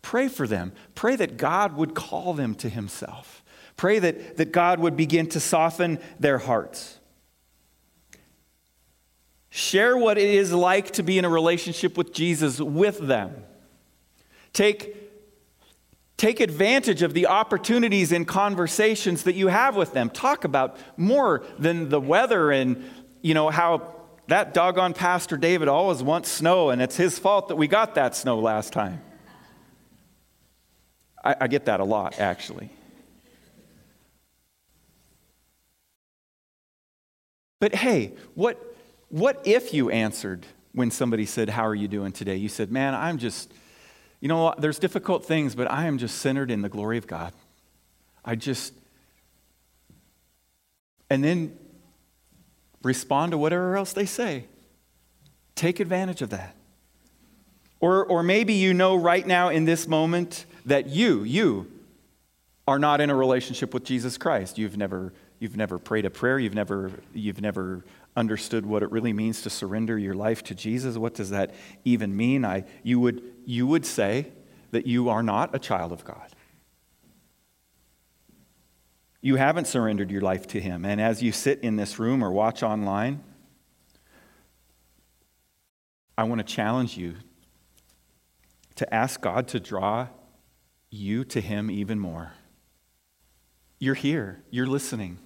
Pray 0.00 0.28
for 0.28 0.46
them. 0.46 0.72
Pray 0.94 1.16
that 1.16 1.36
God 1.36 1.76
would 1.76 1.94
call 1.94 2.34
them 2.34 2.54
to 2.56 2.68
himself. 2.68 3.42
Pray 3.76 3.98
that, 3.98 4.36
that 4.36 4.52
God 4.52 4.80
would 4.80 4.96
begin 4.96 5.28
to 5.30 5.40
soften 5.40 5.98
their 6.18 6.38
hearts. 6.38 6.98
Share 9.50 9.96
what 9.96 10.18
it 10.18 10.28
is 10.28 10.52
like 10.52 10.92
to 10.92 11.02
be 11.02 11.18
in 11.18 11.24
a 11.24 11.28
relationship 11.28 11.96
with 11.96 12.12
Jesus 12.12 12.60
with 12.60 12.98
them. 12.98 13.44
Take 14.52 15.04
Take 16.16 16.38
advantage 16.38 17.02
of 17.02 17.12
the 17.12 17.26
opportunities 17.26 18.12
and 18.12 18.26
conversations 18.26 19.24
that 19.24 19.34
you 19.34 19.48
have 19.48 19.74
with 19.74 19.92
them. 19.92 20.10
Talk 20.10 20.44
about 20.44 20.76
more 20.96 21.42
than 21.58 21.88
the 21.88 22.00
weather 22.00 22.52
and, 22.52 22.88
you 23.20 23.34
know, 23.34 23.50
how 23.50 23.94
that 24.28 24.54
doggone 24.54 24.94
Pastor 24.94 25.36
David 25.36 25.66
always 25.66 26.02
wants 26.02 26.30
snow 26.30 26.70
and 26.70 26.80
it's 26.80 26.96
his 26.96 27.18
fault 27.18 27.48
that 27.48 27.56
we 27.56 27.66
got 27.66 27.96
that 27.96 28.14
snow 28.14 28.38
last 28.38 28.72
time. 28.72 29.02
I, 31.22 31.34
I 31.42 31.46
get 31.48 31.64
that 31.64 31.80
a 31.80 31.84
lot, 31.84 32.20
actually. 32.20 32.70
But 37.64 37.76
hey, 37.76 38.12
what, 38.34 38.62
what 39.08 39.40
if 39.46 39.72
you 39.72 39.88
answered 39.88 40.44
when 40.74 40.90
somebody 40.90 41.24
said, 41.24 41.48
How 41.48 41.66
are 41.66 41.74
you 41.74 41.88
doing 41.88 42.12
today? 42.12 42.36
You 42.36 42.50
said, 42.50 42.70
Man, 42.70 42.94
I'm 42.94 43.16
just 43.16 43.50
you 44.20 44.28
know, 44.28 44.52
there's 44.58 44.78
difficult 44.78 45.24
things, 45.24 45.54
but 45.54 45.70
I 45.70 45.86
am 45.86 45.96
just 45.96 46.18
centered 46.18 46.50
in 46.50 46.60
the 46.60 46.68
glory 46.68 46.98
of 46.98 47.06
God. 47.06 47.32
I 48.22 48.34
just, 48.34 48.74
and 51.08 51.24
then 51.24 51.56
respond 52.82 53.32
to 53.32 53.38
whatever 53.38 53.78
else 53.78 53.94
they 53.94 54.04
say. 54.04 54.44
Take 55.54 55.80
advantage 55.80 56.20
of 56.20 56.28
that. 56.28 56.54
Or, 57.80 58.04
or 58.04 58.22
maybe 58.22 58.52
you 58.52 58.74
know 58.74 58.94
right 58.94 59.26
now 59.26 59.48
in 59.48 59.64
this 59.64 59.88
moment 59.88 60.44
that 60.66 60.88
you, 60.88 61.22
you, 61.22 61.72
are 62.66 62.78
not 62.78 63.00
in 63.00 63.08
a 63.08 63.14
relationship 63.14 63.72
with 63.72 63.84
Jesus 63.84 64.18
Christ. 64.18 64.58
You've 64.58 64.76
never, 64.76 65.14
you've 65.44 65.58
never 65.58 65.78
prayed 65.78 66.06
a 66.06 66.10
prayer. 66.10 66.38
You've 66.38 66.54
never, 66.54 66.90
you've 67.12 67.42
never 67.42 67.84
understood 68.16 68.64
what 68.64 68.82
it 68.82 68.90
really 68.90 69.12
means 69.12 69.42
to 69.42 69.50
surrender 69.50 69.98
your 69.98 70.14
life 70.14 70.42
to 70.44 70.54
Jesus. 70.54 70.96
What 70.96 71.12
does 71.12 71.28
that 71.30 71.54
even 71.84 72.16
mean? 72.16 72.46
I, 72.46 72.64
you, 72.82 72.98
would, 73.00 73.22
you 73.44 73.66
would 73.66 73.84
say 73.84 74.32
that 74.70 74.86
you 74.86 75.10
are 75.10 75.22
not 75.22 75.54
a 75.54 75.58
child 75.58 75.92
of 75.92 76.02
God. 76.02 76.30
You 79.20 79.36
haven't 79.36 79.66
surrendered 79.66 80.10
your 80.10 80.22
life 80.22 80.46
to 80.48 80.60
Him. 80.62 80.86
And 80.86 80.98
as 80.98 81.22
you 81.22 81.30
sit 81.30 81.60
in 81.60 81.76
this 81.76 81.98
room 81.98 82.24
or 82.24 82.32
watch 82.32 82.62
online, 82.62 83.22
I 86.16 86.24
want 86.24 86.38
to 86.38 86.44
challenge 86.44 86.96
you 86.96 87.16
to 88.76 88.94
ask 88.94 89.20
God 89.20 89.48
to 89.48 89.60
draw 89.60 90.08
you 90.88 91.22
to 91.24 91.42
Him 91.42 91.70
even 91.70 91.98
more. 91.98 92.32
You're 93.78 93.94
here, 93.94 94.42
you're 94.48 94.66
listening. 94.66 95.18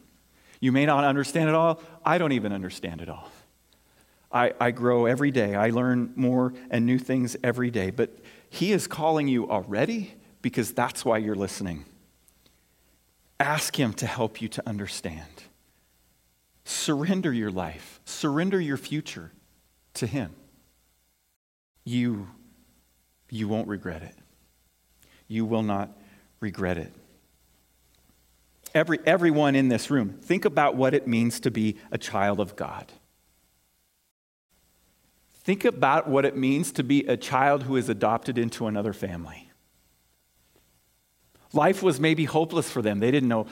You 0.61 0.73
may 0.73 0.87
not 0.87 1.05
understand 1.05 1.49
it 1.49 1.55
all. 1.55 1.81
I 2.05 2.19
don't 2.19 2.33
even 2.33 2.53
understand 2.53 3.01
it 3.01 3.09
all. 3.09 3.31
I, 4.31 4.53
I 4.61 4.71
grow 4.73 5.07
every 5.07 5.31
day. 5.31 5.55
I 5.55 5.71
learn 5.71 6.13
more 6.17 6.53
and 6.71 6.85
new 6.85 6.99
things 6.99 7.37
every 7.43 7.71
day. 7.71 7.91
But 7.91 8.19
He 8.51 8.73
is 8.73 8.87
calling 8.87 9.29
you 9.29 9.51
already 9.51 10.15
because 10.43 10.73
that's 10.73 11.05
why 11.05 11.19
you're 11.19 11.35
listening. 11.35 11.85
Ask 13.41 13.79
Him 13.79 13.93
to 13.95 14.07
help 14.07 14.43
you 14.43 14.49
to 14.49 14.69
understand. 14.69 15.45
Surrender 16.65 17.33
your 17.33 17.51
life, 17.51 18.01
surrender 18.05 18.61
your 18.61 18.77
future 18.77 19.33
to 19.95 20.07
Him. 20.07 20.35
You, 21.85 22.29
you 23.31 23.49
won't 23.49 23.69
regret 23.69 24.03
it. 24.03 24.15
You 25.29 25.47
will 25.47 25.63
not 25.63 25.97
regret 26.41 26.77
it. 26.77 26.93
Every, 28.79 29.01
everyone 29.05 29.57
in 29.57 29.67
this 29.67 29.91
room, 29.91 30.21
think 30.23 30.45
about 30.45 30.77
what 30.77 30.95
it 30.95 31.09
means 31.09 31.41
to 31.41 31.51
be 31.51 31.79
a 31.91 31.99
child 31.99 32.39
of 32.39 32.55
God. 32.55 32.93
Think 35.35 35.65
about 35.65 36.09
what 36.09 36.25
it 36.25 36.37
means 36.37 36.71
to 36.73 36.85
be 36.85 37.05
a 37.07 37.17
child 37.17 37.65
who 37.65 37.75
is 37.75 37.89
adopted 37.89 38.39
into 38.39 38.69
another 38.69 38.93
family. 38.93 39.51
Life 41.53 41.83
was 41.83 41.99
maybe 41.99 42.25
hopeless 42.25 42.71
for 42.71 42.81
them. 42.81 43.01
They 43.01 43.11
didn't 43.11 43.29
know 43.29 43.47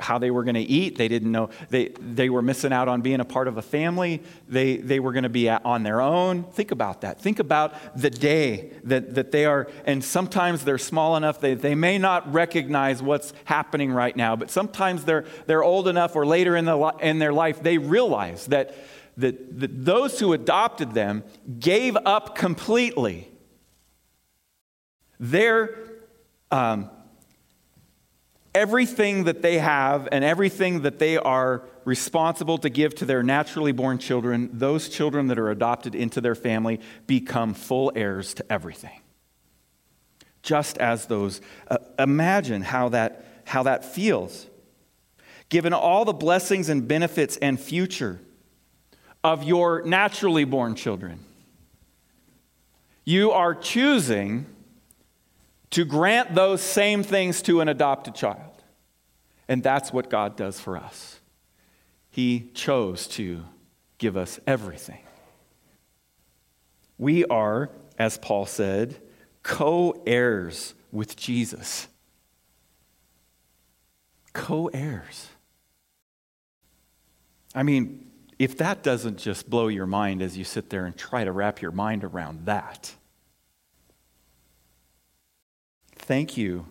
how 0.00 0.18
they 0.18 0.30
were 0.30 0.44
going 0.44 0.54
to 0.54 0.60
eat. 0.60 0.96
They 0.96 1.08
didn't 1.08 1.30
know. 1.30 1.50
They, 1.68 1.88
they 2.00 2.30
were 2.30 2.42
missing 2.42 2.72
out 2.72 2.88
on 2.88 3.02
being 3.02 3.20
a 3.20 3.24
part 3.24 3.48
of 3.48 3.56
a 3.56 3.62
family. 3.62 4.22
They, 4.48 4.76
they 4.76 5.00
were 5.00 5.12
going 5.12 5.24
to 5.24 5.28
be 5.28 5.48
on 5.48 5.82
their 5.82 6.00
own. 6.00 6.44
Think 6.44 6.70
about 6.70 7.02
that. 7.02 7.20
Think 7.20 7.38
about 7.38 7.74
the 7.96 8.10
day 8.10 8.72
that, 8.84 9.14
that 9.14 9.30
they 9.30 9.44
are, 9.44 9.68
and 9.84 10.02
sometimes 10.02 10.64
they're 10.64 10.78
small 10.78 11.16
enough 11.16 11.40
they, 11.40 11.54
they 11.54 11.74
may 11.74 11.98
not 11.98 12.32
recognize 12.32 13.02
what's 13.02 13.32
happening 13.44 13.92
right 13.92 14.16
now, 14.16 14.36
but 14.36 14.50
sometimes 14.50 15.04
they're, 15.04 15.24
they're 15.46 15.64
old 15.64 15.88
enough 15.88 16.16
or 16.16 16.26
later 16.26 16.56
in, 16.56 16.64
the, 16.64 16.78
in 17.00 17.18
their 17.18 17.32
life, 17.32 17.62
they 17.62 17.78
realize 17.78 18.46
that 18.46 18.74
that, 19.16 19.60
that 19.60 19.84
those 19.84 20.18
who 20.18 20.32
adopted 20.32 20.92
them 20.94 21.24
gave 21.58 21.96
up 21.96 22.34
completely 22.34 23.28
their 25.18 25.76
um, 26.50 26.90
everything 28.54 29.24
that 29.24 29.42
they 29.42 29.58
have 29.58 30.08
and 30.10 30.24
everything 30.24 30.82
that 30.82 30.98
they 30.98 31.16
are 31.16 31.62
responsible 31.84 32.58
to 32.58 32.68
give 32.68 32.94
to 32.96 33.04
their 33.04 33.22
naturally 33.22 33.72
born 33.72 33.98
children, 33.98 34.50
those 34.52 34.88
children 34.88 35.28
that 35.28 35.38
are 35.38 35.50
adopted 35.50 35.94
into 35.94 36.20
their 36.20 36.34
family 36.34 36.80
become 37.06 37.54
full 37.54 37.92
heirs 37.94 38.34
to 38.34 38.52
everything. 38.52 39.00
Just 40.42 40.78
as 40.78 41.06
those, 41.06 41.40
uh, 41.68 41.78
imagine 41.98 42.62
how 42.62 42.88
that, 42.90 43.42
how 43.44 43.62
that 43.62 43.84
feels. 43.84 44.46
Given 45.48 45.72
all 45.72 46.04
the 46.04 46.12
blessings 46.12 46.68
and 46.68 46.86
benefits 46.86 47.36
and 47.36 47.58
future 47.58 48.20
of 49.22 49.44
your 49.44 49.82
naturally 49.82 50.44
born 50.44 50.74
children. 50.74 51.20
You 53.04 53.32
are 53.32 53.54
choosing 53.54 54.46
to 55.70 55.84
grant 55.84 56.34
those 56.34 56.60
same 56.60 57.02
things 57.02 57.42
to 57.42 57.60
an 57.60 57.68
adopted 57.68 58.14
child. 58.14 58.62
And 59.48 59.62
that's 59.62 59.92
what 59.92 60.10
God 60.10 60.36
does 60.36 60.60
for 60.60 60.76
us. 60.76 61.20
He 62.10 62.50
chose 62.54 63.06
to 63.08 63.44
give 63.98 64.16
us 64.16 64.40
everything. 64.46 65.00
We 66.98 67.24
are, 67.26 67.70
as 67.98 68.18
Paul 68.18 68.46
said, 68.46 69.00
co 69.42 70.02
heirs 70.06 70.74
with 70.92 71.16
Jesus. 71.16 71.88
Co 74.32 74.66
heirs. 74.68 75.28
I 77.54 77.62
mean, 77.62 78.10
if 78.38 78.56
that 78.58 78.82
doesn't 78.82 79.18
just 79.18 79.50
blow 79.50 79.68
your 79.68 79.86
mind 79.86 80.22
as 80.22 80.36
you 80.36 80.44
sit 80.44 80.70
there 80.70 80.86
and 80.86 80.96
try 80.96 81.24
to 81.24 81.32
wrap 81.32 81.60
your 81.60 81.72
mind 81.72 82.04
around 82.04 82.46
that, 82.46 82.94
thank 86.10 86.36
you, 86.36 86.66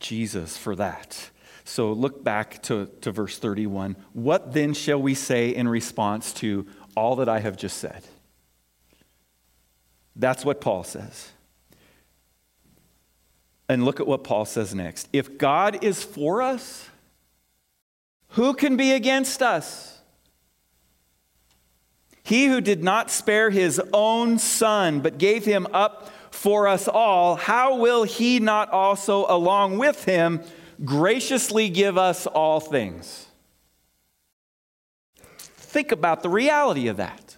Jesus, 0.00 0.56
for 0.56 0.74
that. 0.74 1.28
So 1.64 1.92
look 1.92 2.24
back 2.24 2.62
to, 2.62 2.86
to 3.02 3.12
verse 3.12 3.36
31. 3.36 3.94
What 4.14 4.54
then 4.54 4.72
shall 4.72 5.02
we 5.02 5.14
say 5.14 5.54
in 5.54 5.68
response 5.68 6.32
to 6.34 6.66
all 6.96 7.16
that 7.16 7.28
I 7.28 7.40
have 7.40 7.58
just 7.58 7.76
said? 7.76 8.02
That's 10.16 10.46
what 10.46 10.62
Paul 10.62 10.82
says. 10.82 11.32
And 13.68 13.84
look 13.84 14.00
at 14.00 14.06
what 14.06 14.24
Paul 14.24 14.46
says 14.46 14.74
next. 14.74 15.10
If 15.12 15.36
God 15.36 15.84
is 15.84 16.02
for 16.02 16.40
us, 16.40 16.88
who 18.28 18.54
can 18.54 18.78
be 18.78 18.92
against 18.92 19.42
us? 19.42 20.00
He 22.22 22.46
who 22.46 22.62
did 22.62 22.82
not 22.82 23.10
spare 23.10 23.50
his 23.50 23.78
own 23.92 24.38
son, 24.38 25.00
but 25.00 25.18
gave 25.18 25.44
him 25.44 25.66
up 25.74 26.10
for 26.34 26.68
us 26.68 26.88
all, 26.88 27.36
how 27.36 27.76
will 27.76 28.02
he 28.02 28.40
not 28.40 28.68
also, 28.70 29.24
along 29.28 29.78
with 29.78 30.04
him, 30.04 30.42
graciously 30.84 31.70
give 31.70 31.96
us 31.96 32.26
all 32.26 32.60
things? 32.60 33.28
Think 35.16 35.92
about 35.92 36.22
the 36.22 36.28
reality 36.28 36.88
of 36.88 36.98
that. 36.98 37.36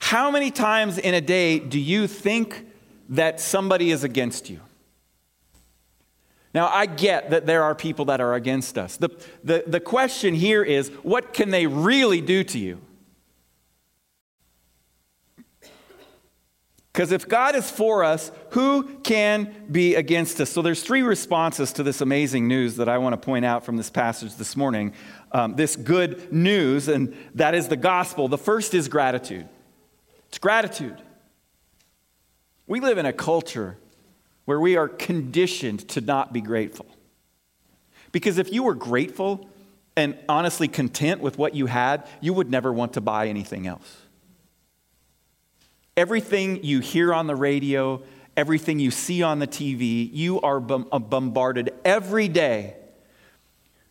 How 0.00 0.30
many 0.30 0.50
times 0.50 0.98
in 0.98 1.14
a 1.14 1.20
day 1.20 1.58
do 1.58 1.78
you 1.78 2.06
think 2.06 2.66
that 3.08 3.40
somebody 3.40 3.92
is 3.92 4.04
against 4.04 4.50
you? 4.50 4.60
Now, 6.52 6.68
I 6.68 6.86
get 6.86 7.30
that 7.30 7.46
there 7.46 7.62
are 7.62 7.74
people 7.74 8.06
that 8.06 8.20
are 8.20 8.34
against 8.34 8.78
us. 8.78 8.96
The, 8.96 9.10
the, 9.42 9.64
the 9.66 9.80
question 9.80 10.34
here 10.34 10.62
is 10.62 10.88
what 11.02 11.32
can 11.32 11.50
they 11.50 11.66
really 11.66 12.20
do 12.20 12.44
to 12.44 12.58
you? 12.58 12.80
Because 16.96 17.12
if 17.12 17.28
God 17.28 17.54
is 17.54 17.70
for 17.70 18.02
us, 18.04 18.32
who 18.52 18.84
can 19.00 19.66
be 19.70 19.96
against 19.96 20.40
us? 20.40 20.48
So 20.48 20.62
there's 20.62 20.82
three 20.82 21.02
responses 21.02 21.74
to 21.74 21.82
this 21.82 22.00
amazing 22.00 22.48
news 22.48 22.76
that 22.76 22.88
I 22.88 22.96
want 22.96 23.12
to 23.12 23.18
point 23.18 23.44
out 23.44 23.66
from 23.66 23.76
this 23.76 23.90
passage 23.90 24.34
this 24.36 24.56
morning. 24.56 24.94
Um, 25.30 25.56
this 25.56 25.76
good 25.76 26.32
news, 26.32 26.88
and 26.88 27.14
that 27.34 27.54
is 27.54 27.68
the 27.68 27.76
gospel. 27.76 28.28
The 28.28 28.38
first 28.38 28.72
is 28.72 28.88
gratitude. 28.88 29.46
It's 30.28 30.38
gratitude. 30.38 30.96
We 32.66 32.80
live 32.80 32.96
in 32.96 33.04
a 33.04 33.12
culture 33.12 33.76
where 34.46 34.58
we 34.58 34.78
are 34.78 34.88
conditioned 34.88 35.86
to 35.90 36.00
not 36.00 36.32
be 36.32 36.40
grateful. 36.40 36.86
Because 38.10 38.38
if 38.38 38.50
you 38.50 38.62
were 38.62 38.74
grateful 38.74 39.50
and 39.98 40.16
honestly 40.30 40.66
content 40.66 41.20
with 41.20 41.36
what 41.36 41.54
you 41.54 41.66
had, 41.66 42.08
you 42.22 42.32
would 42.32 42.50
never 42.50 42.72
want 42.72 42.94
to 42.94 43.02
buy 43.02 43.28
anything 43.28 43.66
else. 43.66 44.05
Everything 45.96 46.62
you 46.62 46.80
hear 46.80 47.14
on 47.14 47.26
the 47.26 47.36
radio, 47.36 48.02
everything 48.36 48.78
you 48.78 48.90
see 48.90 49.22
on 49.22 49.38
the 49.38 49.46
TV, 49.46 50.10
you 50.12 50.40
are 50.42 50.58
uh, 50.58 50.98
bombarded 50.98 51.70
every 51.84 52.28
day 52.28 52.76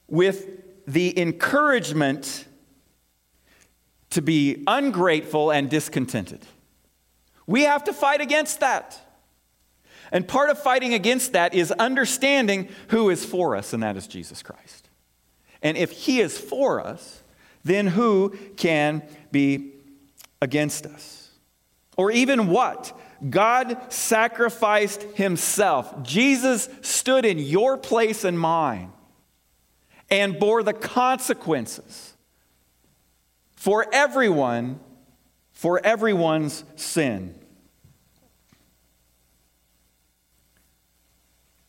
with 0.08 0.46
the 0.88 1.20
encouragement 1.20 2.46
to 4.12 4.22
be 4.22 4.64
ungrateful 4.68 5.52
and 5.52 5.70
discontented. 5.70 6.46
We 7.48 7.64
have 7.64 7.84
to 7.86 7.94
fight 7.94 8.22
against 8.22 8.60
that. 8.60 9.00
And 10.12 10.28
part 10.28 10.50
of 10.50 10.62
fighting 10.62 10.94
against 10.94 11.34
that 11.34 11.54
is 11.54 11.72
understanding 11.72 12.70
who 12.90 13.10
is 13.10 13.26
for 13.26 13.56
us, 13.56 13.74
and 13.74 13.82
that 13.84 13.98
is 13.98 14.08
Jesus 14.08 14.44
Christ. 14.44 14.90
And 15.62 15.76
if 15.76 15.92
He 15.92 16.22
is 16.22 16.38
for 16.38 16.80
us, 16.80 17.24
then 17.64 17.88
who 17.88 18.38
can 18.56 19.02
be 19.32 19.74
against 20.42 20.86
us? 20.86 21.25
Or 21.98 22.12
even 22.12 22.48
what? 22.48 22.98
God 23.30 23.78
sacrificed 23.92 25.04
Himself. 25.16 26.04
Jesus 26.04 26.70
stood 26.82 27.26
in 27.26 27.40
your 27.40 27.78
place 27.78 28.24
and 28.24 28.40
mine 28.40 28.92
and 30.10 30.40
bore 30.40 30.64
the 30.64 30.74
consequences 30.74 32.14
for 33.56 33.88
everyone, 33.92 34.80
for 35.54 35.84
everyone's 35.84 36.64
sin. 36.76 37.34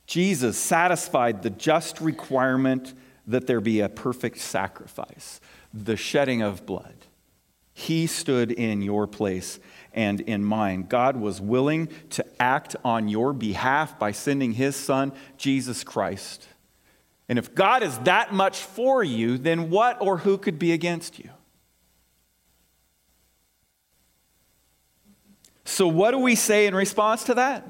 Jesus 0.06 0.56
satisfied 0.56 1.42
the 1.42 1.50
just 1.50 2.00
requirement 2.00 2.94
that 3.26 3.46
there 3.46 3.60
be 3.60 3.80
a 3.80 3.88
perfect 3.88 4.38
sacrifice, 4.38 5.40
the 5.74 5.96
shedding 5.96 6.42
of 6.42 6.64
blood. 6.64 6.94
He 7.72 8.06
stood 8.06 8.52
in 8.52 8.82
your 8.82 9.06
place 9.06 9.58
and 9.96 10.20
in 10.20 10.44
mine. 10.44 10.84
God 10.88 11.16
was 11.16 11.40
willing 11.40 11.88
to 12.10 12.24
act 12.40 12.76
on 12.84 13.08
your 13.08 13.32
behalf 13.32 13.98
by 13.98 14.12
sending 14.12 14.52
his 14.52 14.76
son, 14.76 15.12
Jesus 15.38 15.82
Christ. 15.82 16.46
And 17.28 17.38
if 17.38 17.54
God 17.54 17.82
is 17.82 17.98
that 18.00 18.32
much 18.32 18.60
for 18.60 19.02
you, 19.02 19.38
then 19.38 19.70
what 19.70 20.00
or 20.00 20.18
who 20.18 20.38
could 20.38 20.58
be 20.58 20.72
against 20.72 21.18
you? 21.18 21.30
So, 25.64 25.88
what 25.88 26.12
do 26.12 26.18
we 26.18 26.36
say 26.36 26.66
in 26.66 26.74
response 26.74 27.24
to 27.24 27.34
that? 27.34 27.68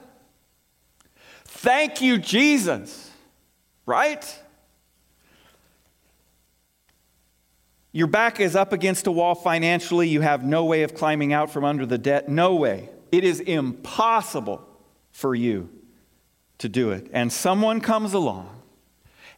Thank 1.44 2.02
you, 2.02 2.18
Jesus. 2.18 3.10
Right? 3.86 4.42
Your 7.96 8.08
back 8.08 8.40
is 8.40 8.54
up 8.54 8.74
against 8.74 9.06
a 9.06 9.10
wall 9.10 9.34
financially. 9.34 10.06
You 10.06 10.20
have 10.20 10.44
no 10.44 10.66
way 10.66 10.82
of 10.82 10.94
climbing 10.94 11.32
out 11.32 11.48
from 11.48 11.64
under 11.64 11.86
the 11.86 11.96
debt. 11.96 12.28
No 12.28 12.54
way. 12.54 12.90
It 13.10 13.24
is 13.24 13.40
impossible 13.40 14.68
for 15.12 15.34
you 15.34 15.70
to 16.58 16.68
do 16.68 16.90
it, 16.90 17.08
and 17.14 17.32
someone 17.32 17.80
comes 17.80 18.12
along 18.12 18.50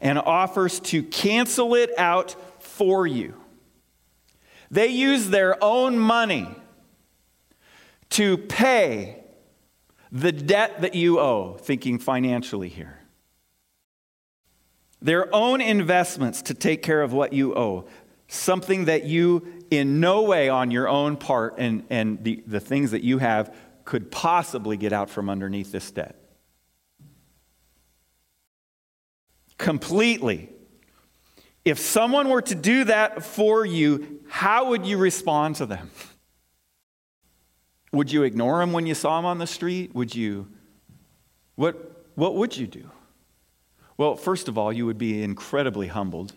and 0.01 0.19
offers 0.19 0.81
to 0.81 1.05
cancel 1.05 1.77
it 1.77 1.97
out 1.97 2.35
for 2.59 3.07
you. 3.07 3.35
They 4.73 4.89
use 4.89 5.29
their 5.29 5.63
own 5.63 5.97
money 5.97 6.49
to 8.11 8.39
pay 8.39 9.23
the 10.11 10.33
debt 10.33 10.81
that 10.81 10.97
you 10.97 11.21
owe, 11.21 11.59
thinking 11.61 12.01
financially 12.01 12.71
here. 12.71 12.99
Their 15.01 15.33
own 15.33 15.61
investments 15.61 16.43
to 16.43 16.55
take 16.55 16.83
care 16.83 17.03
of 17.03 17.13
what 17.13 17.33
you 17.33 17.55
owe, 17.55 17.85
something 18.29 18.85
that 18.85 19.05
you, 19.05 19.47
in 19.71 20.01
no 20.01 20.23
way 20.23 20.49
on 20.49 20.71
your 20.71 20.89
own 20.89 21.17
part 21.17 21.55
and, 21.59 21.85
and 21.91 22.23
the, 22.23 22.43
the 22.47 22.61
things 22.61 22.93
that 22.93 23.03
you 23.03 23.19
have, 23.19 23.55
could 23.85 24.11
possibly 24.11 24.77
get 24.77 24.93
out 24.93 25.11
from 25.11 25.31
underneath 25.31 25.73
this 25.73 25.91
debt. 25.91 26.15
Completely. 29.57 30.51
If 31.65 31.79
someone 31.79 32.29
were 32.29 32.43
to 32.43 32.55
do 32.55 32.85
that 32.85 33.25
for 33.25 33.65
you, 33.65 34.21
how 34.29 34.69
would 34.71 34.87
you 34.87 34.99
respond 34.99 35.57
to 35.57 35.67
them? 35.67 35.91
Would 37.93 38.13
you 38.13 38.23
ignore 38.23 38.61
them 38.61 38.73
when 38.73 38.87
you 38.87 38.95
saw 38.95 39.17
them 39.17 39.25
on 39.25 39.39
the 39.39 39.47
street? 39.47 39.95
Would 39.95 40.15
you 40.15 40.49
what 41.57 42.07
what 42.15 42.37
would 42.37 42.57
you 42.57 42.67
do? 42.67 42.91
Well, 43.97 44.15
first 44.15 44.49
of 44.49 44.57
all, 44.57 44.73
you 44.73 44.87
would 44.87 44.99
be 44.99 45.23
incredibly 45.23 45.89
humbled. 45.89 46.33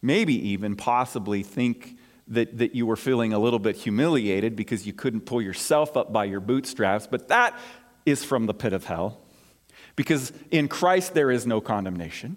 Maybe 0.00 0.50
even 0.50 0.76
possibly 0.76 1.42
think 1.42 1.96
that, 2.28 2.58
that 2.58 2.74
you 2.74 2.86
were 2.86 2.96
feeling 2.96 3.32
a 3.32 3.38
little 3.38 3.58
bit 3.58 3.76
humiliated 3.76 4.54
because 4.54 4.86
you 4.86 4.92
couldn't 4.92 5.22
pull 5.22 5.42
yourself 5.42 5.96
up 5.96 6.12
by 6.12 6.24
your 6.24 6.40
bootstraps, 6.40 7.06
but 7.06 7.28
that 7.28 7.58
is 8.06 8.24
from 8.24 8.46
the 8.46 8.54
pit 8.54 8.72
of 8.72 8.84
hell. 8.84 9.20
Because 9.96 10.32
in 10.50 10.68
Christ 10.68 11.14
there 11.14 11.30
is 11.30 11.46
no 11.46 11.60
condemnation 11.60 12.36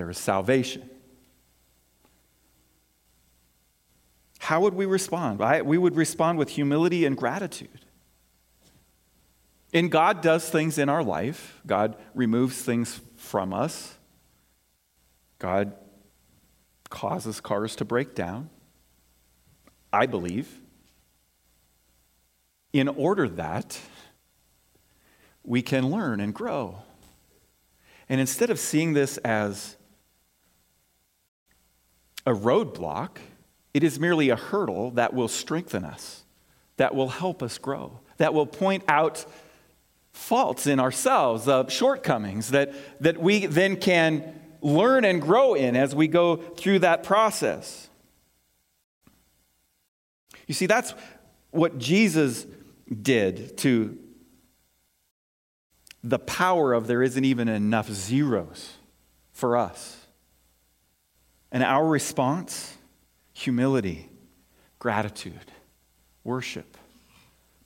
there 0.00 0.08
is 0.08 0.16
salvation. 0.16 0.88
How 4.38 4.62
would 4.62 4.72
we 4.72 4.86
respond? 4.86 5.38
We 5.66 5.76
would 5.76 5.94
respond 5.94 6.38
with 6.38 6.48
humility 6.48 7.04
and 7.04 7.14
gratitude. 7.14 7.84
And 9.74 9.90
God 9.90 10.22
does 10.22 10.48
things 10.48 10.78
in 10.78 10.88
our 10.88 11.04
life, 11.04 11.60
God 11.66 11.96
removes 12.14 12.62
things 12.62 13.02
from 13.16 13.52
us, 13.52 13.98
God 15.40 15.72
causes 16.90 17.40
cars 17.40 17.74
to 17.76 17.84
break 17.84 18.14
down. 18.14 18.50
I 19.92 20.06
believe. 20.06 20.60
In 22.72 22.86
order 22.86 23.28
that 23.28 23.80
we 25.42 25.62
can 25.62 25.90
learn 25.90 26.20
and 26.20 26.32
grow. 26.32 26.82
And 28.08 28.20
instead 28.20 28.50
of 28.50 28.60
seeing 28.60 28.92
this 28.92 29.16
as 29.18 29.76
a 32.26 32.32
roadblock, 32.32 33.16
it 33.72 33.82
is 33.82 33.98
merely 33.98 34.28
a 34.28 34.36
hurdle 34.36 34.90
that 34.92 35.14
will 35.14 35.28
strengthen 35.28 35.84
us, 35.84 36.24
that 36.76 36.94
will 36.94 37.08
help 37.08 37.42
us 37.42 37.56
grow, 37.56 38.00
that 38.18 38.34
will 38.34 38.46
point 38.46 38.84
out 38.88 39.24
faults 40.12 40.66
in 40.66 40.78
ourselves, 40.78 41.48
uh, 41.48 41.66
shortcomings 41.68 42.50
that, 42.50 42.72
that 43.00 43.18
we 43.18 43.46
then 43.46 43.76
can 43.76 44.39
learn 44.62 45.04
and 45.04 45.20
grow 45.20 45.54
in 45.54 45.76
as 45.76 45.94
we 45.94 46.08
go 46.08 46.36
through 46.36 46.80
that 46.80 47.02
process. 47.02 47.88
You 50.46 50.54
see, 50.54 50.66
that's 50.66 50.94
what 51.50 51.78
Jesus 51.78 52.46
did 52.90 53.56
to 53.58 53.98
the 56.02 56.18
power 56.18 56.72
of 56.72 56.86
there 56.86 57.02
isn't 57.02 57.24
even 57.24 57.48
enough 57.48 57.90
zeros 57.90 58.74
for 59.32 59.56
us. 59.56 60.06
And 61.52 61.62
our 61.62 61.86
response 61.86 62.76
humility, 63.32 64.08
gratitude, 64.78 65.52
worship, 66.24 66.76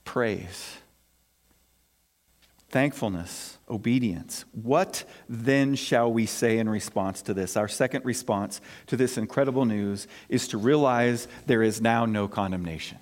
praise, 0.03 0.77
thankfulness, 2.75 3.57
obedience. 3.69 4.43
What 4.51 5.05
then 5.29 5.75
shall 5.75 6.11
we 6.11 6.25
say 6.25 6.57
in 6.57 6.67
response 6.67 7.21
to 7.21 7.33
this? 7.33 7.55
Our 7.55 7.69
second 7.69 8.03
response 8.03 8.59
to 8.87 8.97
this 8.97 9.17
incredible 9.17 9.63
news 9.63 10.09
is 10.27 10.49
to 10.49 10.57
realize 10.57 11.29
there 11.45 11.63
is 11.63 11.79
now 11.79 12.05
no 12.05 12.27
condemnation. 12.27 12.97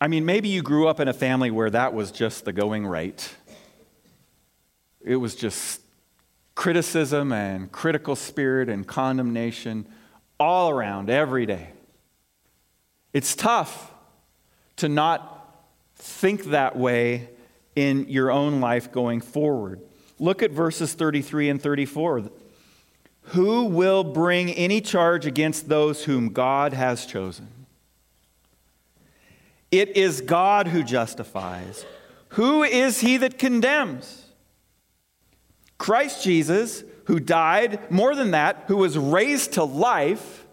I 0.00 0.06
mean, 0.06 0.24
maybe 0.24 0.48
you 0.48 0.62
grew 0.62 0.86
up 0.86 1.00
in 1.00 1.08
a 1.08 1.12
family 1.12 1.50
where 1.50 1.70
that 1.70 1.92
was 1.92 2.12
just 2.12 2.44
the 2.44 2.52
going 2.52 2.86
rate. 2.86 3.34
It 5.00 5.16
was 5.16 5.34
just 5.34 5.80
criticism 6.54 7.32
and 7.32 7.72
critical 7.72 8.14
spirit 8.14 8.68
and 8.68 8.86
condemnation 8.86 9.88
all 10.38 10.70
around 10.70 11.10
every 11.10 11.46
day. 11.46 11.70
It's 13.12 13.34
tough 13.34 13.90
to 14.76 14.88
not 14.88 15.33
think 15.96 16.44
that 16.46 16.76
way 16.76 17.28
in 17.76 18.08
your 18.08 18.30
own 18.30 18.60
life 18.60 18.92
going 18.92 19.20
forward. 19.20 19.80
Look 20.18 20.42
at 20.42 20.50
verses 20.50 20.92
33 20.94 21.50
and 21.50 21.62
34. 21.62 22.30
Who 23.28 23.64
will 23.64 24.04
bring 24.04 24.50
any 24.50 24.80
charge 24.80 25.26
against 25.26 25.68
those 25.68 26.04
whom 26.04 26.32
God 26.32 26.72
has 26.72 27.06
chosen? 27.06 27.48
It 29.70 29.96
is 29.96 30.20
God 30.20 30.68
who 30.68 30.82
justifies. 30.84 31.84
Who 32.30 32.62
is 32.62 33.00
he 33.00 33.16
that 33.16 33.38
condemns? 33.38 34.26
Christ 35.78 36.22
Jesus, 36.22 36.84
who 37.06 37.18
died, 37.18 37.90
more 37.90 38.14
than 38.14 38.30
that, 38.32 38.64
who 38.68 38.76
was 38.76 38.96
raised 38.96 39.54
to 39.54 39.64
life, 39.64 40.43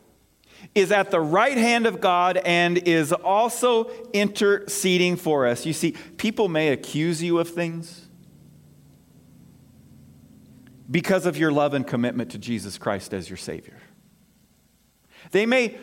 is 0.73 0.91
at 0.91 1.11
the 1.11 1.19
right 1.19 1.57
hand 1.57 1.85
of 1.85 1.99
God 1.99 2.37
and 2.37 2.77
is 2.77 3.11
also 3.11 3.91
interceding 4.13 5.17
for 5.17 5.45
us. 5.45 5.65
You 5.65 5.73
see, 5.73 5.93
people 6.17 6.47
may 6.47 6.69
accuse 6.69 7.21
you 7.21 7.39
of 7.39 7.49
things 7.49 8.07
because 10.89 11.25
of 11.25 11.37
your 11.37 11.51
love 11.51 11.73
and 11.73 11.85
commitment 11.85 12.31
to 12.31 12.37
Jesus 12.37 12.77
Christ 12.77 13.13
as 13.13 13.29
your 13.29 13.37
Savior. 13.37 13.77
They 15.31 15.45
may 15.45 15.77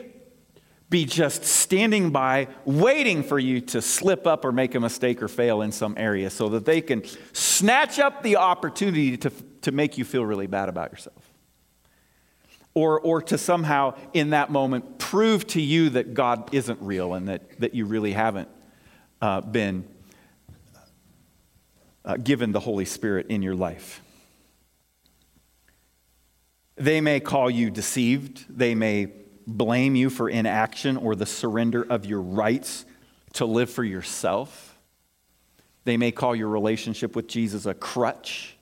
be 0.90 1.04
just 1.04 1.44
standing 1.44 2.10
by, 2.10 2.48
waiting 2.64 3.22
for 3.22 3.38
you 3.38 3.60
to 3.60 3.82
slip 3.82 4.26
up 4.26 4.44
or 4.44 4.52
make 4.52 4.74
a 4.74 4.80
mistake 4.80 5.22
or 5.22 5.28
fail 5.28 5.60
in 5.60 5.70
some 5.70 5.94
area 5.98 6.30
so 6.30 6.48
that 6.48 6.64
they 6.64 6.80
can 6.80 7.02
snatch 7.34 7.98
up 7.98 8.22
the 8.22 8.36
opportunity 8.36 9.16
to, 9.18 9.30
to 9.60 9.70
make 9.70 9.98
you 9.98 10.04
feel 10.04 10.24
really 10.24 10.46
bad 10.46 10.70
about 10.70 10.90
yourself. 10.90 11.27
Or, 12.78 13.00
or 13.00 13.20
to 13.22 13.38
somehow, 13.38 13.96
in 14.12 14.30
that 14.30 14.52
moment, 14.52 15.00
prove 15.00 15.44
to 15.48 15.60
you 15.60 15.90
that 15.90 16.14
God 16.14 16.54
isn't 16.54 16.80
real 16.80 17.14
and 17.14 17.26
that, 17.26 17.58
that 17.58 17.74
you 17.74 17.86
really 17.86 18.12
haven't 18.12 18.48
uh, 19.20 19.40
been 19.40 19.84
uh, 22.04 22.18
given 22.18 22.52
the 22.52 22.60
Holy 22.60 22.84
Spirit 22.84 23.26
in 23.30 23.42
your 23.42 23.56
life. 23.56 24.00
They 26.76 27.00
may 27.00 27.18
call 27.18 27.50
you 27.50 27.68
deceived. 27.68 28.46
They 28.48 28.76
may 28.76 29.08
blame 29.44 29.96
you 29.96 30.08
for 30.08 30.30
inaction 30.30 30.96
or 30.96 31.16
the 31.16 31.26
surrender 31.26 31.82
of 31.82 32.06
your 32.06 32.20
rights 32.20 32.84
to 33.32 33.44
live 33.44 33.70
for 33.70 33.82
yourself. 33.82 34.78
They 35.82 35.96
may 35.96 36.12
call 36.12 36.36
your 36.36 36.48
relationship 36.48 37.16
with 37.16 37.26
Jesus 37.26 37.66
a 37.66 37.74
crutch. 37.74 38.56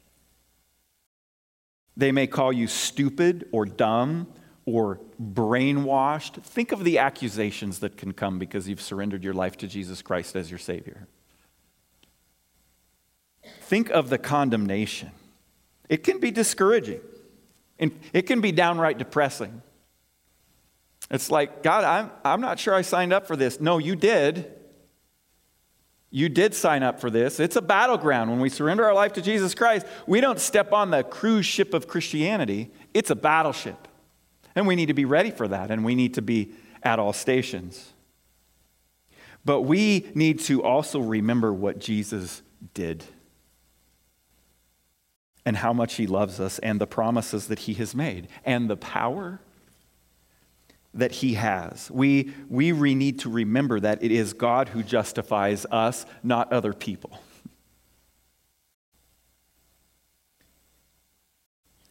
They 1.97 2.13
may 2.13 2.27
call 2.27 2.53
you 2.53 2.67
stupid 2.67 3.49
or 3.53 3.65
dumb 3.65 4.27
or 4.67 5.01
brainwashed. 5.23 6.43
Think 6.43 6.73
of 6.73 6.85
the 6.85 6.99
accusations 6.99 7.79
that 7.79 7.97
can 7.97 8.13
come 8.13 8.39
because 8.39 8.69
you've 8.69 8.83
surrendered 8.83 9.25
your 9.25 9.33
life 9.33 9.57
to 9.59 9.67
Jesus 9.67 10.03
Christ 10.03 10.37
as 10.37 10.51
your 10.51 10.59
Savior. 10.59 11.07
Think 13.63 13.91
of 13.91 14.11
the 14.11 14.19
condemnation. 14.19 15.13
It 15.89 16.03
can 16.03 16.19
be 16.19 16.31
discouraging, 16.31 17.01
and 17.79 17.93
it 18.13 18.23
can 18.23 18.41
be 18.41 18.53
downright 18.53 18.99
depressing. 18.99 19.63
It's 21.11 21.31
like, 21.31 21.63
God, 21.63 21.85
I'm, 21.85 22.11
I'm 22.25 22.41
not 22.41 22.59
sure 22.59 22.75
I 22.75 22.83
signed 22.83 23.13
up 23.13 23.27
for 23.27 23.37
this. 23.37 23.61
No, 23.61 23.79
you 23.79 23.95
did. 23.95 24.53
You 26.11 26.29
did 26.29 26.55
sign 26.55 26.83
up 26.83 27.01
for 27.01 27.11
this. 27.11 27.41
It's 27.41 27.57
a 27.57 27.63
battleground. 27.63 28.31
When 28.31 28.41
we 28.41 28.49
surrender 28.49 28.85
our 28.85 28.95
life 28.95 29.15
to 29.15 29.23
Jesus 29.23 29.55
Christ, 29.55 29.87
we 30.07 30.21
don't 30.21 30.39
step 30.39 30.73
on 30.73 30.91
the 30.91 31.03
cruise 31.03 31.47
ship 31.47 31.75
of 31.75 31.89
Christianity, 31.89 32.71
it's 32.95 33.11
a 33.11 33.17
battleship. 33.17 33.89
And 34.55 34.67
we 34.67 34.77
need 34.77 34.87
to 34.87 34.95
be 34.95 35.05
ready 35.05 35.31
for 35.31 35.47
that, 35.49 35.71
and 35.71 35.85
we 35.85 35.95
need 35.95 36.15
to 36.15 36.23
be 36.23 36.53
at 36.83 36.99
all 36.99 37.13
stations. 37.13 37.93
But 39.45 39.63
we 39.63 40.11
need 40.15 40.41
to 40.41 40.63
also 40.63 40.99
remember 40.99 41.53
what 41.53 41.79
Jesus 41.79 42.43
did 42.73 43.05
and 45.45 45.57
how 45.57 45.73
much 45.73 45.95
he 45.95 46.07
loves 46.07 46.41
us 46.41 46.59
and 46.59 46.81
the 46.81 46.87
promises 46.87 47.47
that 47.47 47.61
he 47.61 47.75
has 47.75 47.95
made 47.95 48.29
and 48.45 48.69
the 48.69 48.77
power 48.77 49.41
that 50.97 51.13
he 51.13 51.35
has. 51.35 51.91
We, 51.91 52.33
we 52.49 52.73
re- 52.73 52.95
need 52.95 53.21
to 53.21 53.31
remember 53.31 53.81
that 53.81 54.03
it 54.03 54.11
is 54.11 54.33
God 54.33 54.69
who 54.69 54.83
justifies 54.83 55.67
us, 55.71 56.07
not 56.23 56.53
other 56.53 56.73
people. 56.73 57.21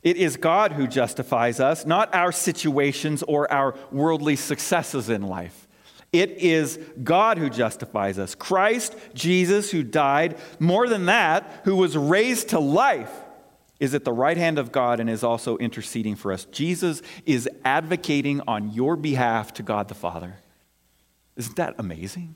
It 0.04 0.18
is 0.18 0.38
God 0.38 0.74
who 0.74 0.86
justifies 0.86 1.60
us, 1.60 1.86
not 1.86 2.14
our 2.14 2.32
situations 2.32 3.24
or 3.24 3.52
our 3.52 3.76
worldly 3.92 4.36
successes 4.36 5.10
in 5.10 5.24
life. 5.24 5.68
It 6.14 6.38
is 6.38 6.80
God 7.04 7.40
who 7.40 7.50
justifies 7.50 8.20
us. 8.20 8.36
Christ 8.36 8.96
Jesus, 9.16 9.72
who 9.72 9.82
died, 9.82 10.38
more 10.60 10.88
than 10.88 11.08
that, 11.08 11.62
who 11.66 11.76
was 11.76 11.98
raised 11.98 12.50
to 12.50 12.60
life 12.60 13.12
is 13.80 13.94
at 13.94 14.06
the 14.06 14.14
right 14.14 14.38
hand 14.38 14.58
of 14.58 14.72
God 14.72 15.00
and 15.00 15.10
is 15.10 15.24
also 15.24 15.58
interceding 15.58 16.16
for 16.16 16.32
us. 16.32 16.46
Jesus 16.46 17.02
is 17.26 17.50
advocating 17.64 18.42
on 18.48 18.72
your 18.72 18.96
behalf 18.96 19.54
to 19.56 19.64
God 19.64 19.88
the 19.88 19.96
Father. 19.96 20.38
Isn't 21.36 21.56
that 21.58 21.76
amazing? 21.78 22.36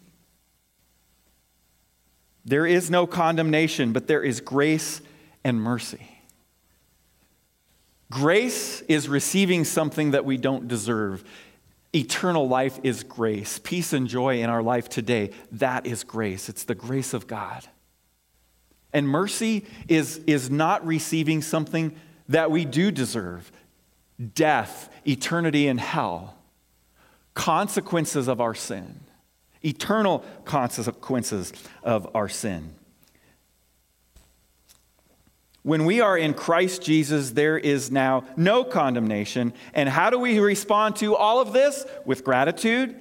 There 2.45 2.65
is 2.65 2.89
no 2.89 3.07
condemnation, 3.07 3.93
but 3.93 4.07
there 4.07 4.23
is 4.23 4.41
grace 4.41 5.01
and 5.43 5.61
mercy. 5.61 6.19
Grace 8.11 8.81
is 8.81 9.07
receiving 9.07 9.63
something 9.63 10.11
that 10.11 10.25
we 10.25 10.35
don't 10.35 10.67
deserve. 10.67 11.23
Eternal 11.93 12.47
life 12.47 12.79
is 12.83 13.03
grace. 13.03 13.59
Peace 13.63 13.93
and 13.93 14.07
joy 14.07 14.41
in 14.41 14.49
our 14.49 14.63
life 14.63 14.89
today, 14.89 15.31
that 15.51 15.85
is 15.85 16.03
grace. 16.03 16.49
It's 16.49 16.63
the 16.63 16.75
grace 16.75 17.13
of 17.13 17.27
God. 17.27 17.67
And 18.93 19.07
mercy 19.07 19.65
is, 19.87 20.17
is 20.25 20.49
not 20.49 20.85
receiving 20.85 21.41
something 21.41 21.95
that 22.27 22.51
we 22.51 22.65
do 22.65 22.91
deserve 22.91 23.51
death, 24.35 24.89
eternity 25.07 25.67
in 25.67 25.77
hell, 25.77 26.35
consequences 27.33 28.27
of 28.27 28.41
our 28.41 28.53
sin, 28.53 28.99
eternal 29.63 30.25
consequences 30.45 31.53
of 31.83 32.09
our 32.15 32.27
sin. 32.27 32.75
When 35.63 35.85
we 35.85 36.01
are 36.01 36.17
in 36.17 36.33
Christ 36.33 36.81
Jesus, 36.81 37.31
there 37.31 37.57
is 37.57 37.91
now 37.91 38.23
no 38.35 38.63
condemnation. 38.63 39.53
And 39.73 39.89
how 39.89 40.09
do 40.09 40.17
we 40.17 40.39
respond 40.39 40.95
to 40.97 41.15
all 41.15 41.41
of 41.41 41.53
this? 41.53 41.85
With 42.05 42.23
gratitude. 42.23 42.95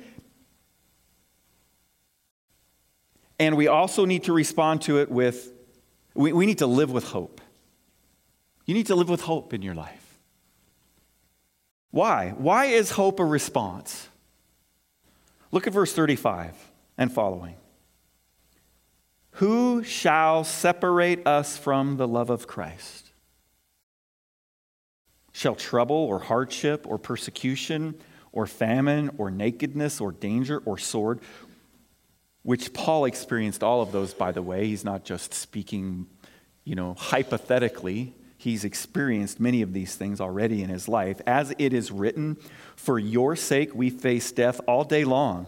And 3.39 3.57
we 3.57 3.69
also 3.69 4.05
need 4.05 4.25
to 4.25 4.33
respond 4.33 4.83
to 4.83 4.99
it 4.99 5.11
with 5.11 5.53
we, 6.19 6.33
we 6.33 6.47
need 6.47 6.59
to 6.59 6.67
live 6.67 6.91
with 6.91 7.05
hope. 7.05 7.41
You 8.67 8.75
need 8.75 8.87
to 8.87 8.97
live 8.97 9.09
with 9.09 9.21
hope 9.21 9.55
in 9.55 9.63
your 9.63 9.75
life. 9.75 10.19
Why? 11.93 12.35
Why 12.37 12.67
is 12.67 12.91
hope 12.91 13.21
a 13.21 13.25
response? 13.25 14.09
Look 15.53 15.69
at 15.69 15.73
verse 15.73 15.93
35 15.93 16.55
and 16.99 17.13
following. 17.13 17.55
Who 19.33 19.85
shall 19.85 20.43
separate 20.43 21.25
us 21.25 21.57
from 21.57 21.97
the 21.99 22.09
love 22.09 22.31
of 22.31 22.49
Christ? 22.49 23.13
Shall 25.31 25.55
trouble 25.55 25.97
or 25.97 26.19
hardship 26.19 26.85
or 26.85 26.99
persecution 26.99 27.95
or 28.33 28.47
famine 28.47 29.13
or 29.19 29.31
nakedness 29.31 30.01
or 30.01 30.11
danger 30.11 30.59
or 30.65 30.79
sword? 30.79 31.21
Which 32.49 32.73
Paul 32.73 33.05
experienced 33.05 33.63
all 33.63 33.83
of 33.83 33.93
those, 33.93 34.15
by 34.15 34.33
the 34.33 34.41
way. 34.41 34.69
He's 34.69 34.83
not 34.83 35.05
just 35.05 35.35
speaking, 35.35 36.07
you 36.65 36.75
know, 36.75 36.95
hypothetically. 36.95 38.15
He's 38.39 38.65
experienced 38.65 39.39
many 39.39 39.61
of 39.61 39.75
these 39.75 39.97
things 39.97 40.19
already 40.19 40.63
in 40.63 40.71
his 40.71 40.89
life. 40.89 41.21
As 41.27 41.53
it 41.59 41.75
is 41.75 41.93
written, 41.93 42.39
for 42.75 42.99
your 42.99 43.37
sake 43.37 43.75
we 43.75 43.91
face 43.91 44.33
death 44.33 44.63
all 44.67 44.83
day 44.83 45.05
long. 45.05 45.47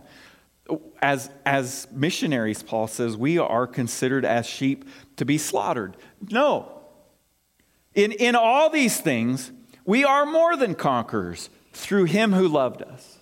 As, 1.00 1.30
as 1.46 1.88
missionaries, 1.90 2.62
Paul 2.62 2.86
says, 2.86 3.16
we 3.16 3.38
are 3.38 3.66
considered 3.66 4.26
as 4.26 4.44
sheep 4.44 4.84
to 5.16 5.24
be 5.24 5.38
slaughtered. 5.38 5.96
No. 6.30 6.82
In, 7.94 8.12
in 8.12 8.36
all 8.36 8.68
these 8.68 9.00
things, 9.00 9.50
we 9.86 10.04
are 10.04 10.26
more 10.26 10.54
than 10.54 10.74
conquerors 10.74 11.48
through 11.72 12.04
him 12.04 12.34
who 12.34 12.46
loved 12.46 12.82
us. 12.82 13.19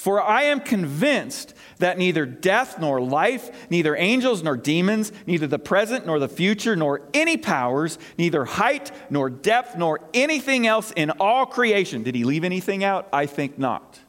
For 0.00 0.22
I 0.22 0.44
am 0.44 0.60
convinced 0.60 1.52
that 1.76 1.98
neither 1.98 2.24
death 2.24 2.78
nor 2.78 3.02
life, 3.02 3.68
neither 3.68 3.94
angels 3.94 4.42
nor 4.42 4.56
demons, 4.56 5.12
neither 5.26 5.46
the 5.46 5.58
present 5.58 6.06
nor 6.06 6.18
the 6.18 6.26
future, 6.26 6.74
nor 6.74 7.02
any 7.12 7.36
powers, 7.36 7.98
neither 8.16 8.46
height 8.46 8.90
nor 9.10 9.28
depth, 9.28 9.76
nor 9.76 10.00
anything 10.14 10.66
else 10.66 10.90
in 10.96 11.10
all 11.20 11.44
creation. 11.44 12.02
Did 12.02 12.14
he 12.14 12.24
leave 12.24 12.44
anything 12.44 12.82
out? 12.82 13.10
I 13.12 13.26
think 13.26 13.58
not. 13.58 14.00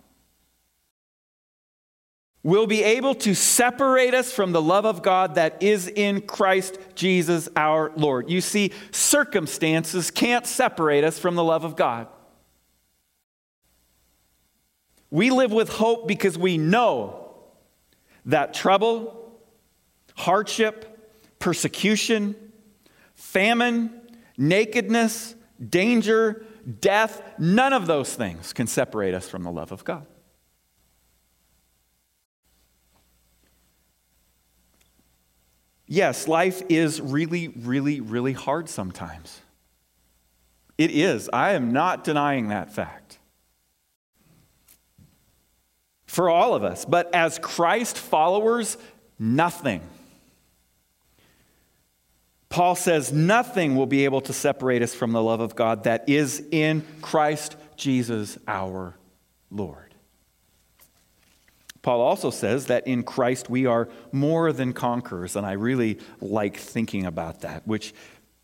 Will 2.41 2.67
be 2.67 2.83
able 2.83 3.15
to 3.15 3.35
separate 3.35 4.13
us 4.13 4.31
from 4.31 4.53
the 4.53 4.61
love 4.61 4.85
of 4.85 5.03
God 5.03 5.35
that 5.35 5.61
is 5.61 5.89
in 5.89 6.21
Christ 6.21 6.77
Jesus 6.95 7.49
our 7.57 7.91
Lord. 7.97 8.29
You 8.29 8.39
see, 8.39 8.71
circumstances 8.91 10.09
can't 10.09 10.47
separate 10.47 11.03
us 11.03 11.19
from 11.19 11.35
the 11.35 11.43
love 11.43 11.65
of 11.65 11.75
God. 11.75 12.07
We 15.11 15.29
live 15.29 15.51
with 15.51 15.69
hope 15.69 16.07
because 16.07 16.37
we 16.37 16.57
know 16.57 17.35
that 18.25 18.53
trouble, 18.53 19.39
hardship, 20.15 21.37
persecution, 21.37 22.35
famine, 23.13 23.91
nakedness, 24.37 25.35
danger, 25.69 26.45
death, 26.79 27.21
none 27.37 27.73
of 27.73 27.87
those 27.87 28.13
things 28.13 28.53
can 28.53 28.67
separate 28.67 29.13
us 29.13 29.27
from 29.27 29.43
the 29.43 29.51
love 29.51 29.73
of 29.73 29.83
God. 29.83 30.07
Yes, 35.87 36.29
life 36.29 36.61
is 36.69 37.01
really, 37.01 37.49
really, 37.49 37.99
really 37.99 38.31
hard 38.31 38.69
sometimes. 38.69 39.41
It 40.77 40.89
is. 40.91 41.29
I 41.33 41.51
am 41.51 41.73
not 41.73 42.05
denying 42.05 42.47
that 42.47 42.73
fact 42.73 43.17
for 46.11 46.29
all 46.29 46.53
of 46.53 46.61
us. 46.61 46.83
But 46.83 47.15
as 47.15 47.39
Christ 47.39 47.97
followers, 47.97 48.77
nothing. 49.17 49.79
Paul 52.49 52.75
says, 52.75 53.13
nothing 53.13 53.77
will 53.77 53.85
be 53.85 54.03
able 54.03 54.19
to 54.21 54.33
separate 54.33 54.81
us 54.81 54.93
from 54.93 55.13
the 55.13 55.23
love 55.23 55.39
of 55.39 55.55
God 55.55 55.85
that 55.85 56.09
is 56.09 56.45
in 56.51 56.85
Christ 57.01 57.55
Jesus 57.77 58.37
our 58.45 58.97
Lord. 59.49 59.95
Paul 61.81 62.01
also 62.01 62.29
says 62.29 62.65
that 62.65 62.87
in 62.87 63.03
Christ 63.03 63.49
we 63.49 63.65
are 63.65 63.87
more 64.11 64.51
than 64.51 64.73
conquerors, 64.73 65.37
and 65.37 65.45
I 65.45 65.53
really 65.53 65.97
like 66.19 66.57
thinking 66.57 67.05
about 67.05 67.39
that, 67.41 67.65
which, 67.65 67.93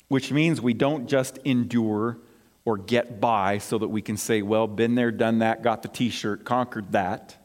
which 0.07 0.31
means 0.31 0.61
we 0.61 0.73
don't 0.73 1.07
just 1.07 1.37
endure 1.43 2.17
or 2.63 2.77
get 2.77 3.19
by 3.19 3.57
so 3.57 3.77
that 3.77 3.89
we 3.89 4.01
can 4.01 4.15
say, 4.15 4.41
well, 4.41 4.67
been 4.67 4.95
there, 4.95 5.11
done 5.11 5.39
that, 5.39 5.63
got 5.63 5.81
the 5.81 5.89
t 5.89 6.09
shirt, 6.09 6.45
conquered 6.45 6.93
that 6.93 7.35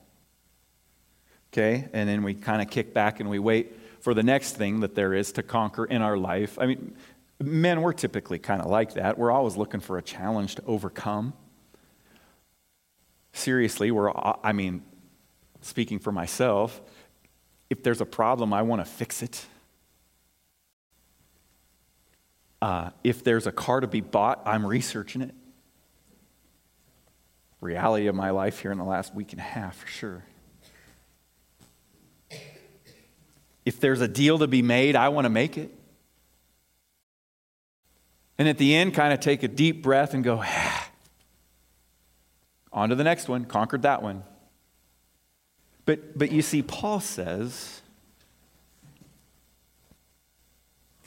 okay? 1.52 1.88
And 1.92 2.08
then 2.08 2.22
we 2.22 2.34
kind 2.34 2.62
of 2.62 2.70
kick 2.70 2.94
back 2.94 3.20
and 3.20 3.28
we 3.28 3.38
wait 3.38 3.78
for 4.00 4.14
the 4.14 4.22
next 4.22 4.56
thing 4.56 4.80
that 4.80 4.94
there 4.94 5.14
is 5.14 5.32
to 5.32 5.42
conquer 5.42 5.84
in 5.84 6.02
our 6.02 6.16
life. 6.16 6.58
I 6.58 6.66
mean, 6.66 6.94
men, 7.40 7.82
we're 7.82 7.92
typically 7.92 8.38
kind 8.38 8.60
of 8.60 8.70
like 8.70 8.94
that. 8.94 9.18
We're 9.18 9.30
always 9.30 9.56
looking 9.56 9.80
for 9.80 9.98
a 9.98 10.02
challenge 10.02 10.56
to 10.56 10.64
overcome. 10.64 11.34
Seriously, 13.32 13.90
we're, 13.90 14.10
I 14.10 14.52
mean, 14.52 14.82
speaking 15.60 15.98
for 15.98 16.12
myself, 16.12 16.80
if 17.70 17.82
there's 17.82 18.00
a 18.00 18.06
problem, 18.06 18.52
I 18.52 18.62
want 18.62 18.84
to 18.84 18.90
fix 18.90 19.22
it. 19.22 19.46
Uh, 22.60 22.90
if 23.02 23.24
there's 23.24 23.46
a 23.46 23.52
car 23.52 23.80
to 23.80 23.86
be 23.86 24.00
bought, 24.00 24.42
I'm 24.44 24.64
researching 24.64 25.22
it. 25.22 25.34
Reality 27.60 28.08
of 28.08 28.14
my 28.14 28.30
life 28.30 28.60
here 28.60 28.72
in 28.72 28.78
the 28.78 28.84
last 28.84 29.14
week 29.14 29.32
and 29.32 29.40
a 29.40 29.44
half, 29.44 29.76
for 29.76 29.86
sure. 29.86 30.24
If 33.64 33.80
there's 33.80 34.00
a 34.00 34.08
deal 34.08 34.38
to 34.38 34.46
be 34.46 34.62
made, 34.62 34.96
I 34.96 35.08
want 35.08 35.24
to 35.24 35.30
make 35.30 35.56
it. 35.56 35.72
And 38.38 38.48
at 38.48 38.58
the 38.58 38.74
end, 38.74 38.94
kind 38.94 39.12
of 39.12 39.20
take 39.20 39.42
a 39.42 39.48
deep 39.48 39.82
breath 39.82 40.14
and 40.14 40.24
go, 40.24 40.42
on 42.72 42.88
to 42.88 42.94
the 42.94 43.04
next 43.04 43.28
one, 43.28 43.44
conquered 43.44 43.82
that 43.82 44.02
one. 44.02 44.24
But, 45.84 46.16
but 46.18 46.32
you 46.32 46.42
see, 46.42 46.62
Paul 46.62 47.00
says 47.00 47.82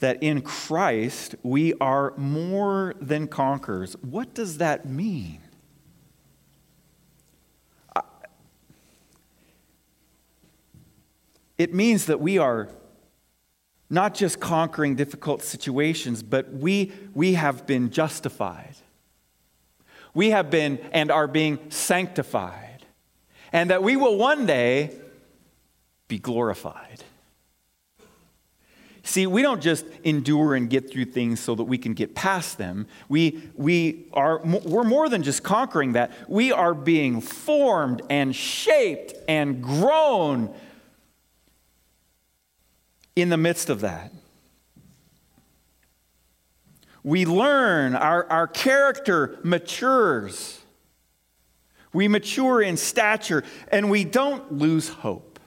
that 0.00 0.22
in 0.22 0.42
Christ 0.42 1.34
we 1.42 1.74
are 1.74 2.12
more 2.16 2.94
than 3.00 3.26
conquerors. 3.26 3.94
What 4.02 4.34
does 4.34 4.58
that 4.58 4.86
mean? 4.86 5.40
It 11.58 11.72
means 11.72 12.06
that 12.06 12.20
we 12.20 12.38
are 12.38 12.68
not 13.88 14.14
just 14.14 14.40
conquering 14.40 14.96
difficult 14.96 15.42
situations, 15.42 16.22
but 16.22 16.52
we, 16.52 16.92
we 17.14 17.34
have 17.34 17.66
been 17.66 17.90
justified. 17.90 18.74
We 20.12 20.30
have 20.30 20.50
been 20.50 20.78
and 20.92 21.10
are 21.10 21.28
being 21.28 21.58
sanctified, 21.70 22.84
and 23.52 23.70
that 23.70 23.82
we 23.82 23.96
will 23.96 24.16
one 24.16 24.46
day 24.46 24.92
be 26.08 26.18
glorified. 26.18 27.04
See, 29.02 29.28
we 29.28 29.40
don't 29.40 29.62
just 29.62 29.86
endure 30.02 30.56
and 30.56 30.68
get 30.68 30.90
through 30.90 31.04
things 31.06 31.38
so 31.38 31.54
that 31.54 31.62
we 31.62 31.78
can 31.78 31.94
get 31.94 32.16
past 32.16 32.58
them. 32.58 32.88
We, 33.08 33.40
we 33.54 34.06
are, 34.12 34.40
we're 34.42 34.82
more 34.82 35.08
than 35.08 35.22
just 35.22 35.44
conquering 35.44 35.92
that. 35.92 36.10
We 36.28 36.50
are 36.50 36.74
being 36.74 37.20
formed 37.20 38.02
and 38.10 38.34
shaped 38.34 39.14
and 39.28 39.62
grown 39.62 40.52
in 43.16 43.30
the 43.30 43.36
midst 43.38 43.70
of 43.70 43.80
that. 43.80 44.12
We 47.02 47.24
learn, 47.24 47.94
our, 47.94 48.28
our 48.30 48.46
character 48.46 49.38
matures. 49.42 50.60
We 51.92 52.08
mature 52.08 52.60
in 52.60 52.76
stature, 52.76 53.42
and 53.68 53.90
we 53.90 54.04
don't 54.04 54.52
lose 54.52 54.88
hope. 54.88 55.40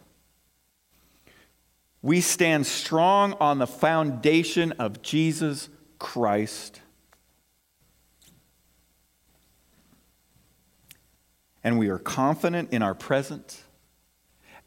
We 2.02 2.22
stand 2.22 2.66
strong 2.66 3.34
on 3.34 3.60
the 3.60 3.68
foundation 3.68 4.72
of 4.74 5.02
Jesus 5.02 5.70
Christ. 6.00 6.82
And 11.62 11.78
we 11.78 11.90
are 11.90 12.00
confident 12.00 12.72
in 12.72 12.82
our 12.82 12.96
present 12.96 13.62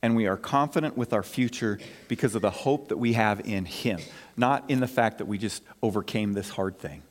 and 0.03 0.17
we 0.17 0.27
are 0.27 0.37
confident 0.37 0.97
with 0.97 1.13
our 1.13 1.23
future 1.23 1.79
because 2.09 2.35
of 2.35 2.43
the 2.43 2.51
hope 2.51 2.89
that 2.89 2.97
we 2.97 3.13
have 3.13 3.41
in 3.47 3.65
Him, 3.65 4.01
not 4.37 4.69
in 4.69 4.81
the 4.81 4.89
fact 4.89 5.19
that 5.19 5.27
we 5.27 5.39
just 5.39 5.63
overcame 5.81 6.33
this 6.33 6.51
hard 6.51 6.79
thing. 6.79 7.03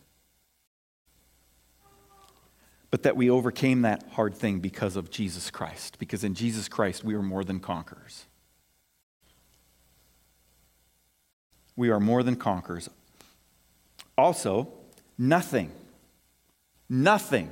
But 2.92 3.04
that 3.04 3.16
we 3.16 3.30
overcame 3.30 3.84
that 3.84 4.04
hard 4.12 4.36
thing 4.36 4.60
because 4.60 4.98
of 4.98 5.10
Jesus 5.10 5.50
Christ, 5.50 5.98
because 5.98 6.26
in 6.26 6.36
Jesus 6.36 6.68
Christ 6.68 7.06
we 7.06 7.16
are 7.16 7.22
more 7.22 7.46
than 7.46 7.62
conquerors. 7.62 8.26
We 11.78 11.90
are 11.90 12.02
more 12.02 12.22
than 12.22 12.36
conquerors. 12.36 12.90
Also, 14.18 14.68
nothing, 15.18 15.72
nothing 16.90 17.50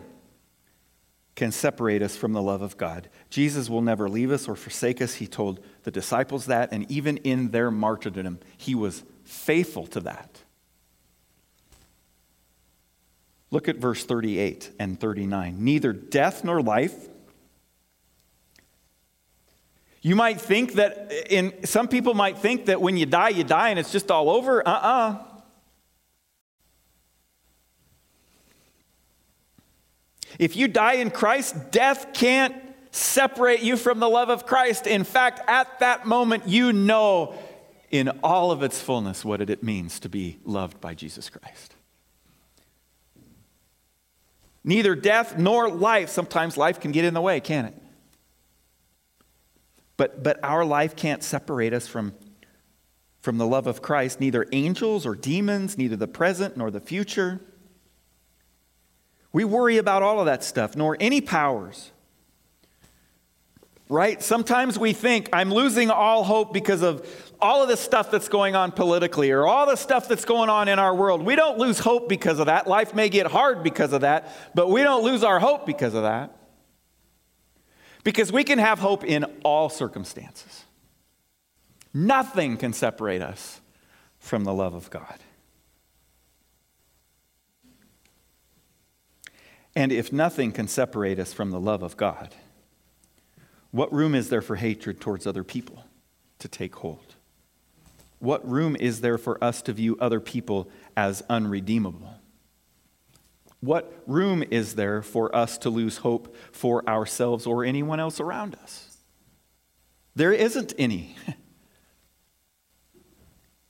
can 1.40 1.52
separate 1.54 2.02
us 2.02 2.18
from 2.18 2.34
the 2.34 2.42
love 2.42 2.62
of 2.62 2.78
God. 2.78 3.08
Jesus 3.30 3.70
will 3.70 3.82
never 3.82 4.10
leave 4.10 4.30
us 4.30 4.50
or 4.50 4.58
forsake 4.58 5.02
us. 5.02 5.16
He 5.16 5.26
told 5.26 5.64
the 5.84 5.90
disciples 5.90 6.48
that, 6.48 6.74
and 6.74 6.90
even 6.92 7.16
in 7.18 7.52
their 7.52 7.72
martyrdom, 7.72 8.40
he 8.58 8.76
was 8.76 9.04
faithful 9.24 9.88
to 9.88 10.02
that. 10.02 10.42
Look 13.52 13.70
at 13.70 13.78
verse 13.78 14.04
38 14.04 14.72
and 14.80 15.00
39. 15.00 15.64
Neither 15.64 15.94
death 15.94 16.44
nor 16.44 16.62
life. 16.62 17.08
You 20.02 20.18
might 20.18 20.42
think 20.42 20.74
that, 20.74 21.12
in 21.30 21.66
some 21.66 21.88
people 21.88 22.14
might 22.14 22.38
think 22.38 22.66
that 22.66 22.82
when 22.82 22.98
you 22.98 23.06
die, 23.06 23.30
you 23.30 23.46
die 23.46 23.70
and 23.70 23.80
it's 23.80 23.94
just 23.94 24.12
all 24.12 24.30
over. 24.30 24.68
Uh 24.68 24.72
uh-uh. 24.72 24.88
uh 24.90 25.29
If 30.40 30.56
you 30.56 30.70
die 30.70 30.94
in 30.94 31.12
Christ, 31.12 31.70
death 31.70 32.14
can't 32.14 32.56
separate 32.92 33.62
you 33.62 33.78
from 33.78 34.00
the 34.00 34.10
love 34.10 34.30
of 34.30 34.46
Christ. 34.46 34.88
In 34.88 35.04
fact, 35.04 35.42
at 35.48 35.80
that 35.82 36.08
moment, 36.08 36.48
you 36.48 36.74
know 36.74 37.36
in 37.92 38.08
all 38.24 38.52
of 38.52 38.64
its 38.64 38.82
fullness 38.82 39.26
what 39.26 39.42
it 39.42 39.64
means 39.64 40.00
to 40.00 40.10
be 40.10 40.40
loved 40.46 40.80
by 40.80 40.94
Jesus 40.94 41.30
Christ. 41.30 41.76
Neither 44.64 44.96
death 44.96 45.38
nor 45.38 45.70
life, 45.70 46.10
sometimes 46.10 46.58
life 46.58 46.80
can 46.80 46.92
get 46.92 47.06
in 47.06 47.14
the 47.14 47.22
way, 47.22 47.40
can 47.40 47.66
it? 47.66 47.74
But, 49.98 50.24
but 50.24 50.42
our 50.44 50.64
life 50.64 50.96
can't 50.96 51.24
separate 51.24 51.74
us 51.74 51.88
from, 51.88 52.14
from 53.22 53.38
the 53.38 53.48
love 53.48 53.68
of 53.68 53.82
Christ, 53.82 54.20
neither 54.20 54.46
angels 54.52 55.06
or 55.06 55.16
demons, 55.16 55.78
neither 55.78 55.96
the 55.96 56.08
present 56.08 56.56
nor 56.56 56.72
the 56.72 56.80
future. 56.80 57.42
We 59.32 59.44
worry 59.44 59.78
about 59.78 60.04
all 60.04 60.20
of 60.20 60.26
that 60.26 60.44
stuff, 60.44 60.76
nor 60.76 60.98
any 61.00 61.22
powers. 61.22 61.92
Right? 63.88 64.22
Sometimes 64.22 64.78
we 64.78 64.94
think, 64.94 65.30
I'm 65.34 65.52
losing 65.52 65.90
all 65.90 66.24
hope 66.24 66.54
because 66.54 66.84
of 66.84 67.08
all 67.42 67.64
of 67.64 67.70
this 67.70 67.80
stuff 67.80 68.12
that's 68.12 68.28
going 68.28 68.56
on 68.56 68.72
politically 68.72 69.32
or 69.32 69.48
all 69.48 69.66
the 69.66 69.76
stuff 69.76 70.08
that's 70.08 70.26
going 70.26 70.50
on 70.50 70.68
in 70.68 70.78
our 70.78 70.94
world. 70.94 71.24
We 71.24 71.36
don't 71.36 71.58
lose 71.58 71.80
hope 71.80 72.08
because 72.08 72.40
of 72.40 72.48
that. 72.48 72.68
Life 72.68 72.94
may 72.94 73.10
get 73.10 73.28
hard 73.28 73.64
because 73.64 73.94
of 73.94 74.02
that, 74.02 74.32
but 74.54 74.70
we 74.70 74.84
don't 74.84 75.04
lose 75.04 75.24
our 75.24 75.40
hope 75.40 75.66
because 75.66 75.96
of 75.96 76.04
that. 76.04 76.36
Because 78.04 78.32
we 78.32 78.44
can 78.44 78.60
have 78.60 78.80
hope 78.80 79.04
in 79.04 79.24
all 79.44 79.70
circumstances. 79.70 80.66
Nothing 81.94 82.58
can 82.58 82.74
separate 82.74 83.22
us 83.22 83.62
from 84.20 84.44
the 84.44 84.54
love 84.54 84.74
of 84.76 84.90
God. 84.90 85.18
And 89.76 89.92
if 89.92 90.12
nothing 90.12 90.52
can 90.52 90.68
separate 90.68 91.20
us 91.20 91.34
from 91.34 91.52
the 91.52 91.60
love 91.60 91.84
of 91.84 91.96
God, 91.96 92.36
what 93.72 93.94
room 93.94 94.16
is 94.16 94.30
there 94.30 94.42
for 94.42 94.56
hatred 94.56 95.00
towards 95.00 95.28
other 95.28 95.44
people 95.44 95.86
to 96.40 96.48
take 96.48 96.76
hold? 96.76 97.16
What 98.20 98.48
room 98.48 98.76
is 98.76 99.02
there 99.02 99.18
for 99.18 99.42
us 99.44 99.62
to 99.64 99.74
view 99.74 99.98
other 100.00 100.20
people 100.20 100.70
as 100.98 101.24
unredeemable? 101.30 102.16
What 103.62 104.04
room 104.08 104.44
is 104.50 104.76
there 104.76 105.02
for 105.02 105.34
us 105.36 105.58
to 105.60 105.70
lose 105.70 105.98
hope 105.98 106.36
for 106.52 106.88
ourselves 106.88 107.46
or 107.46 107.64
anyone 107.64 108.00
else 108.00 108.20
around 108.20 108.56
us? 108.56 108.98
There 110.16 110.34
isn't 110.34 110.74
any. 110.78 111.16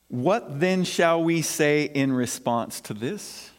what 0.07 0.59
then 0.59 0.83
shall 0.83 1.23
we 1.23 1.41
say 1.41 1.85
in 1.85 2.12
response 2.12 2.81
to 2.81 2.93
this? 2.93 3.51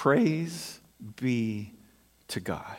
Praise 0.00 0.80
be 1.20 1.74
to 2.28 2.40
God. 2.40 2.78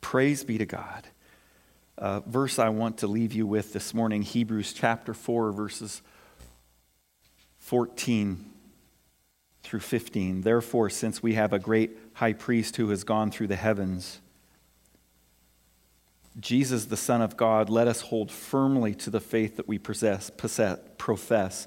Praise 0.00 0.44
be 0.44 0.58
to 0.58 0.64
God. 0.64 1.08
Uh, 1.98 2.20
verse 2.20 2.56
I 2.60 2.68
want 2.68 2.98
to 2.98 3.08
leave 3.08 3.32
you 3.32 3.48
with 3.48 3.72
this 3.72 3.92
morning 3.92 4.22
Hebrews 4.22 4.72
chapter 4.72 5.12
4, 5.12 5.50
verses 5.50 6.02
14 7.58 8.48
through 9.64 9.80
15. 9.80 10.42
Therefore, 10.42 10.88
since 10.88 11.20
we 11.20 11.34
have 11.34 11.52
a 11.52 11.58
great 11.58 11.98
high 12.12 12.34
priest 12.34 12.76
who 12.76 12.90
has 12.90 13.02
gone 13.02 13.32
through 13.32 13.48
the 13.48 13.56
heavens, 13.56 14.20
Jesus, 16.40 16.86
the 16.86 16.96
Son 16.96 17.20
of 17.22 17.36
God, 17.36 17.68
let 17.68 17.86
us 17.86 18.00
hold 18.00 18.30
firmly 18.30 18.94
to 18.96 19.10
the 19.10 19.20
faith 19.20 19.56
that 19.56 19.68
we 19.68 19.78
possess, 19.78 20.30
possess, 20.30 20.78
profess. 20.96 21.66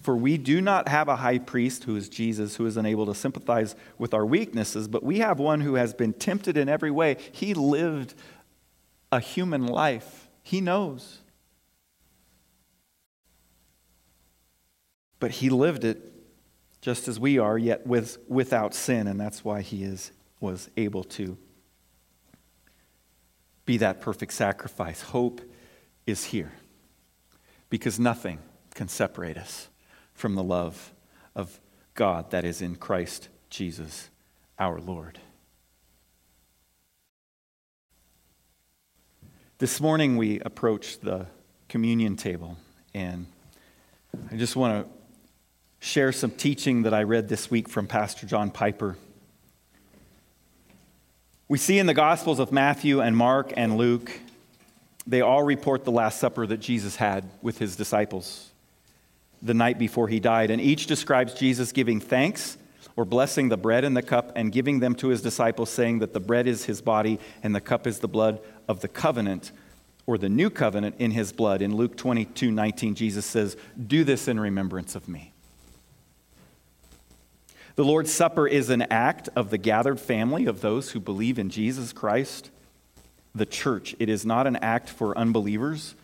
For 0.00 0.16
we 0.16 0.36
do 0.36 0.60
not 0.60 0.88
have 0.88 1.08
a 1.08 1.16
high 1.16 1.38
priest 1.38 1.84
who 1.84 1.96
is 1.96 2.08
Jesus, 2.08 2.56
who 2.56 2.66
is 2.66 2.76
unable 2.76 3.06
to 3.06 3.14
sympathize 3.14 3.76
with 3.98 4.14
our 4.14 4.26
weaknesses, 4.26 4.88
but 4.88 5.02
we 5.04 5.18
have 5.18 5.38
one 5.38 5.60
who 5.60 5.74
has 5.74 5.94
been 5.94 6.12
tempted 6.12 6.56
in 6.56 6.68
every 6.68 6.90
way. 6.90 7.16
He 7.32 7.54
lived 7.54 8.14
a 9.10 9.20
human 9.20 9.66
life, 9.66 10.28
he 10.42 10.60
knows. 10.60 11.18
But 15.20 15.30
he 15.30 15.50
lived 15.50 15.84
it 15.84 16.12
just 16.80 17.06
as 17.06 17.20
we 17.20 17.38
are, 17.38 17.56
yet 17.56 17.86
with, 17.86 18.18
without 18.28 18.74
sin, 18.74 19.06
and 19.06 19.20
that's 19.20 19.44
why 19.44 19.62
he 19.62 19.84
is, 19.84 20.10
was 20.40 20.68
able 20.76 21.04
to 21.04 21.38
be 23.64 23.76
that 23.78 24.00
perfect 24.00 24.32
sacrifice. 24.32 25.02
Hope 25.02 25.40
is 26.06 26.24
here 26.26 26.52
because 27.70 27.98
nothing 27.98 28.38
can 28.74 28.88
separate 28.88 29.38
us 29.38 29.68
from 30.14 30.34
the 30.34 30.42
love 30.42 30.92
of 31.34 31.60
God 31.94 32.30
that 32.30 32.44
is 32.44 32.60
in 32.62 32.76
Christ 32.76 33.28
Jesus 33.50 34.08
our 34.58 34.80
Lord. 34.80 35.18
This 39.58 39.80
morning 39.80 40.16
we 40.16 40.40
approached 40.40 41.02
the 41.02 41.26
communion 41.68 42.16
table, 42.16 42.56
and 42.94 43.26
I 44.30 44.36
just 44.36 44.56
want 44.56 44.84
to 44.84 44.92
share 45.78 46.12
some 46.12 46.30
teaching 46.30 46.82
that 46.82 46.92
I 46.92 47.04
read 47.04 47.28
this 47.28 47.50
week 47.50 47.68
from 47.68 47.86
Pastor 47.86 48.26
John 48.26 48.50
Piper. 48.50 48.96
We 51.52 51.58
see 51.58 51.78
in 51.78 51.84
the 51.84 51.92
Gospels 51.92 52.38
of 52.38 52.50
Matthew 52.50 53.02
and 53.02 53.14
Mark 53.14 53.52
and 53.58 53.76
Luke, 53.76 54.10
they 55.06 55.20
all 55.20 55.42
report 55.42 55.84
the 55.84 55.90
Last 55.92 56.18
Supper 56.18 56.46
that 56.46 56.60
Jesus 56.60 56.96
had 56.96 57.28
with 57.42 57.58
his 57.58 57.76
disciples 57.76 58.48
the 59.42 59.52
night 59.52 59.78
before 59.78 60.08
he 60.08 60.18
died. 60.18 60.50
And 60.50 60.62
each 60.62 60.86
describes 60.86 61.34
Jesus 61.34 61.70
giving 61.70 62.00
thanks 62.00 62.56
or 62.96 63.04
blessing 63.04 63.50
the 63.50 63.58
bread 63.58 63.84
and 63.84 63.94
the 63.94 64.00
cup 64.00 64.32
and 64.34 64.50
giving 64.50 64.80
them 64.80 64.94
to 64.94 65.08
his 65.08 65.20
disciples, 65.20 65.68
saying 65.68 65.98
that 65.98 66.14
the 66.14 66.20
bread 66.20 66.46
is 66.46 66.64
his 66.64 66.80
body 66.80 67.18
and 67.42 67.54
the 67.54 67.60
cup 67.60 67.86
is 67.86 67.98
the 67.98 68.08
blood 68.08 68.40
of 68.66 68.80
the 68.80 68.88
covenant 68.88 69.52
or 70.06 70.16
the 70.16 70.30
new 70.30 70.48
covenant 70.48 70.94
in 70.98 71.10
his 71.10 71.34
blood. 71.34 71.60
In 71.60 71.76
Luke 71.76 71.98
22 71.98 72.50
19, 72.50 72.94
Jesus 72.94 73.26
says, 73.26 73.58
Do 73.86 74.04
this 74.04 74.26
in 74.26 74.40
remembrance 74.40 74.94
of 74.94 75.06
me. 75.06 75.31
The 77.74 77.84
Lord's 77.84 78.12
Supper 78.12 78.46
is 78.46 78.68
an 78.68 78.82
act 78.82 79.30
of 79.34 79.48
the 79.48 79.56
gathered 79.56 79.98
family 79.98 80.44
of 80.44 80.60
those 80.60 80.90
who 80.90 81.00
believe 81.00 81.38
in 81.38 81.48
Jesus 81.48 81.90
Christ, 81.94 82.50
the 83.34 83.46
church. 83.46 83.96
It 83.98 84.10
is 84.10 84.26
not 84.26 84.46
an 84.46 84.56
act 84.56 84.90
for 84.90 85.16
unbelievers. 85.16 85.94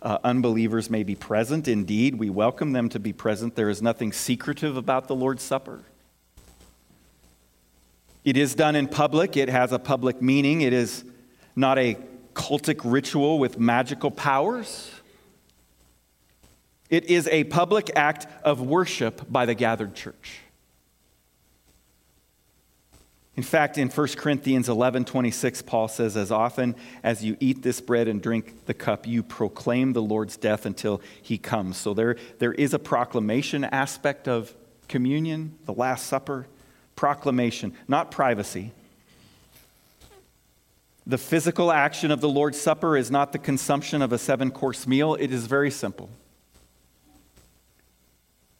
Uh, 0.00 0.18
unbelievers 0.24 0.90
may 0.90 1.04
be 1.04 1.14
present. 1.14 1.68
Indeed, 1.68 2.16
we 2.16 2.28
welcome 2.28 2.72
them 2.72 2.88
to 2.88 2.98
be 2.98 3.12
present. 3.12 3.54
There 3.54 3.70
is 3.70 3.80
nothing 3.80 4.12
secretive 4.12 4.76
about 4.76 5.06
the 5.06 5.14
Lord's 5.14 5.44
Supper. 5.44 5.82
It 8.24 8.36
is 8.36 8.56
done 8.56 8.74
in 8.74 8.88
public, 8.88 9.36
it 9.36 9.48
has 9.48 9.70
a 9.70 9.78
public 9.78 10.20
meaning. 10.20 10.62
It 10.62 10.72
is 10.72 11.04
not 11.54 11.78
a 11.78 11.96
cultic 12.34 12.80
ritual 12.82 13.38
with 13.38 13.60
magical 13.60 14.10
powers. 14.10 14.90
It 16.90 17.04
is 17.04 17.28
a 17.28 17.44
public 17.44 17.92
act 17.94 18.26
of 18.42 18.60
worship 18.60 19.30
by 19.30 19.46
the 19.46 19.54
gathered 19.54 19.94
church. 19.94 20.40
In 23.34 23.42
fact, 23.42 23.78
in 23.78 23.88
1 23.88 24.08
Corinthians 24.16 24.68
11 24.68 25.06
26, 25.06 25.62
Paul 25.62 25.88
says, 25.88 26.16
As 26.16 26.30
often 26.30 26.74
as 27.02 27.24
you 27.24 27.36
eat 27.40 27.62
this 27.62 27.80
bread 27.80 28.06
and 28.06 28.20
drink 28.20 28.66
the 28.66 28.74
cup, 28.74 29.06
you 29.06 29.22
proclaim 29.22 29.94
the 29.94 30.02
Lord's 30.02 30.36
death 30.36 30.66
until 30.66 31.00
he 31.22 31.38
comes. 31.38 31.78
So 31.78 31.94
there, 31.94 32.16
there 32.40 32.52
is 32.52 32.74
a 32.74 32.78
proclamation 32.78 33.64
aspect 33.64 34.28
of 34.28 34.54
communion, 34.88 35.56
the 35.64 35.72
Last 35.72 36.06
Supper. 36.06 36.46
Proclamation, 36.94 37.72
not 37.88 38.10
privacy. 38.10 38.70
The 41.06 41.16
physical 41.16 41.72
action 41.72 42.10
of 42.10 42.20
the 42.20 42.28
Lord's 42.28 42.60
Supper 42.60 42.98
is 42.98 43.10
not 43.10 43.32
the 43.32 43.38
consumption 43.38 44.02
of 44.02 44.12
a 44.12 44.18
seven 44.18 44.50
course 44.50 44.86
meal, 44.86 45.14
it 45.14 45.32
is 45.32 45.46
very 45.46 45.70
simple. 45.70 46.10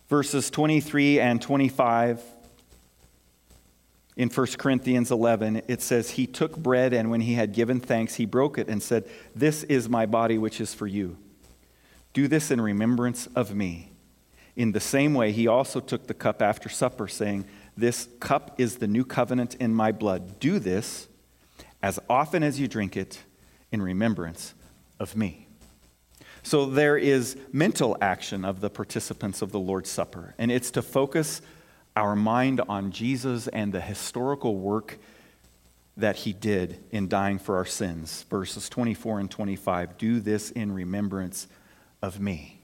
Verses 0.09 0.51
23 0.51 1.21
and 1.21 1.41
25 1.41 2.21
in 4.17 4.29
1 4.29 4.47
Corinthians 4.59 5.11
11, 5.11 5.63
it 5.69 5.81
says, 5.81 6.11
He 6.11 6.27
took 6.27 6.57
bread, 6.57 6.93
and 6.93 7.11
when 7.11 7.23
he 7.23 7.35
had 7.35 7.53
given 7.53 7.81
thanks, 7.81 8.17
he 8.17 8.27
broke 8.27 8.59
it 8.59 8.69
and 8.69 8.83
said, 8.83 9.09
This 9.35 9.63
is 9.65 9.89
my 9.89 10.05
body, 10.05 10.37
which 10.37 10.61
is 10.61 10.75
for 10.75 10.87
you. 10.87 11.17
Do 12.13 12.29
this 12.29 12.51
in 12.51 12.61
remembrance 12.61 13.27
of 13.35 13.55
me. 13.55 13.93
In 14.55 14.73
the 14.73 14.81
same 14.81 15.15
way, 15.15 15.33
he 15.33 15.47
also 15.47 15.81
took 15.81 16.07
the 16.07 16.15
cup 16.15 16.43
after 16.43 16.69
supper, 16.69 17.09
saying, 17.09 17.47
This 17.75 18.07
cup 18.21 18.61
is 18.61 18.77
the 18.77 18.87
new 18.87 19.05
covenant 19.05 19.55
in 19.55 19.75
my 19.75 19.93
blood. 19.93 20.39
Do 20.39 20.59
this 20.59 21.09
as 21.83 21.99
often 22.11 22.43
as 22.43 22.61
you 22.61 22.69
drink 22.69 22.97
it 22.97 23.21
in 23.71 23.81
remembrance 23.81 24.53
of 25.01 25.17
me. 25.17 25.49
So 26.43 26.67
there 26.67 26.99
is 26.99 27.37
mental 27.51 27.97
action 28.01 28.45
of 28.45 28.61
the 28.61 28.69
participants 28.69 29.41
of 29.41 29.53
the 29.53 29.61
Lord's 29.61 29.91
Supper, 29.91 30.35
and 30.37 30.53
it's 30.53 30.71
to 30.73 30.83
focus 30.83 31.41
our 31.97 32.17
mind 32.17 32.61
on 32.69 32.91
Jesus 32.91 33.49
and 33.49 33.73
the 33.73 33.81
historical 33.81 34.57
work 34.57 34.99
that 35.97 36.17
he 36.17 36.33
did 36.33 36.83
in 36.91 37.09
dying 37.09 37.39
for 37.39 37.57
our 37.57 37.67
sins. 37.67 38.25
Verses 38.31 38.69
24 38.69 39.21
and 39.21 39.31
25 39.31 39.99
do 39.99 40.21
this 40.21 40.51
in 40.51 40.73
remembrance 40.73 41.47
of 42.01 42.19
me. 42.19 42.61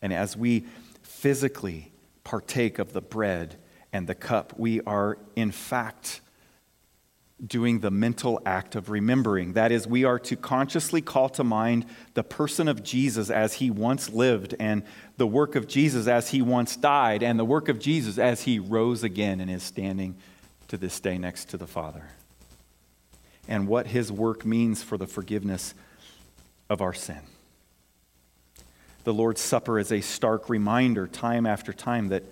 And 0.00 0.12
as 0.12 0.36
we 0.36 0.66
physically 1.02 1.92
partake 2.22 2.78
of 2.78 2.92
the 2.92 3.00
bread 3.00 3.56
and 3.92 4.06
the 4.06 4.14
cup, 4.14 4.54
we 4.56 4.80
are 4.82 5.18
in 5.34 5.50
fact 5.50 6.20
doing 7.46 7.80
the 7.80 7.90
mental 7.90 8.40
act 8.44 8.74
of 8.74 8.90
remembering. 8.90 9.52
That 9.52 9.70
is, 9.70 9.86
we 9.86 10.04
are 10.04 10.18
to 10.20 10.36
consciously 10.36 11.00
call 11.00 11.28
to 11.30 11.44
mind 11.44 11.86
the 12.14 12.24
person 12.24 12.66
of 12.66 12.82
Jesus 12.82 13.30
as 13.30 13.54
he 13.54 13.70
once 13.70 14.10
lived, 14.10 14.54
and 14.58 14.82
the 15.16 15.26
work 15.26 15.54
of 15.54 15.68
Jesus 15.68 16.08
as 16.08 16.30
he 16.30 16.42
once 16.42 16.76
died, 16.76 17.22
and 17.22 17.38
the 17.38 17.44
work 17.44 17.68
of 17.68 17.78
Jesus 17.78 18.18
as 18.18 18.42
he 18.42 18.58
rose 18.58 19.04
again 19.04 19.40
and 19.40 19.50
is 19.50 19.62
standing 19.62 20.16
to 20.66 20.76
this 20.76 20.98
day 20.98 21.16
next 21.16 21.48
to 21.50 21.56
the 21.56 21.66
Father. 21.66 22.04
And 23.46 23.68
what 23.68 23.86
his 23.86 24.10
work 24.10 24.44
means 24.44 24.82
for 24.82 24.98
the 24.98 25.06
forgiveness 25.06 25.74
of 26.68 26.82
our 26.82 26.92
sin. 26.92 27.20
The 29.04 29.14
Lord's 29.14 29.40
Supper 29.40 29.78
is 29.78 29.90
a 29.90 30.00
stark 30.00 30.50
reminder, 30.50 31.06
time 31.06 31.46
after 31.46 31.72
time, 31.72 32.08
that 32.08 32.24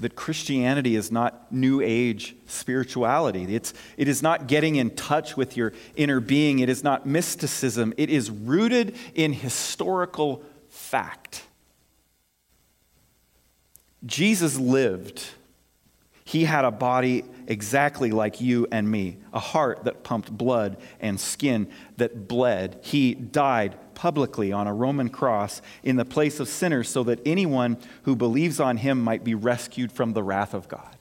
that 0.00 0.16
Christianity 0.16 0.96
is 0.96 1.12
not 1.12 1.52
new 1.52 1.80
age 1.80 2.34
spirituality. 2.46 3.54
It's, 3.54 3.72
it 3.96 4.08
is 4.08 4.22
not 4.22 4.48
getting 4.48 4.76
in 4.76 4.90
touch 4.90 5.36
with 5.36 5.56
your 5.56 5.72
inner 5.94 6.20
being. 6.20 6.58
It 6.58 6.68
is 6.68 6.82
not 6.82 7.06
mysticism. 7.06 7.94
It 7.96 8.10
is 8.10 8.30
rooted 8.30 8.96
in 9.14 9.32
historical 9.32 10.42
fact. 10.68 11.44
Jesus 14.04 14.58
lived. 14.58 15.22
He 16.24 16.44
had 16.44 16.64
a 16.64 16.70
body 16.70 17.24
exactly 17.46 18.10
like 18.10 18.40
you 18.40 18.66
and 18.70 18.90
me, 18.90 19.18
a 19.32 19.40
heart 19.40 19.84
that 19.84 20.02
pumped 20.04 20.30
blood 20.30 20.78
and 21.00 21.20
skin 21.20 21.68
that 21.96 22.28
bled. 22.28 22.78
He 22.82 23.14
died 23.14 23.76
publicly 24.00 24.50
on 24.50 24.66
a 24.66 24.72
Roman 24.72 25.10
cross 25.10 25.60
in 25.82 25.96
the 25.96 26.06
place 26.06 26.40
of 26.40 26.48
sinners 26.48 26.88
so 26.88 27.02
that 27.02 27.20
anyone 27.26 27.76
who 28.04 28.16
believes 28.16 28.58
on 28.58 28.78
him 28.78 28.98
might 28.98 29.22
be 29.22 29.34
rescued 29.34 29.92
from 29.92 30.14
the 30.14 30.22
wrath 30.22 30.54
of 30.54 30.68
God. 30.68 30.96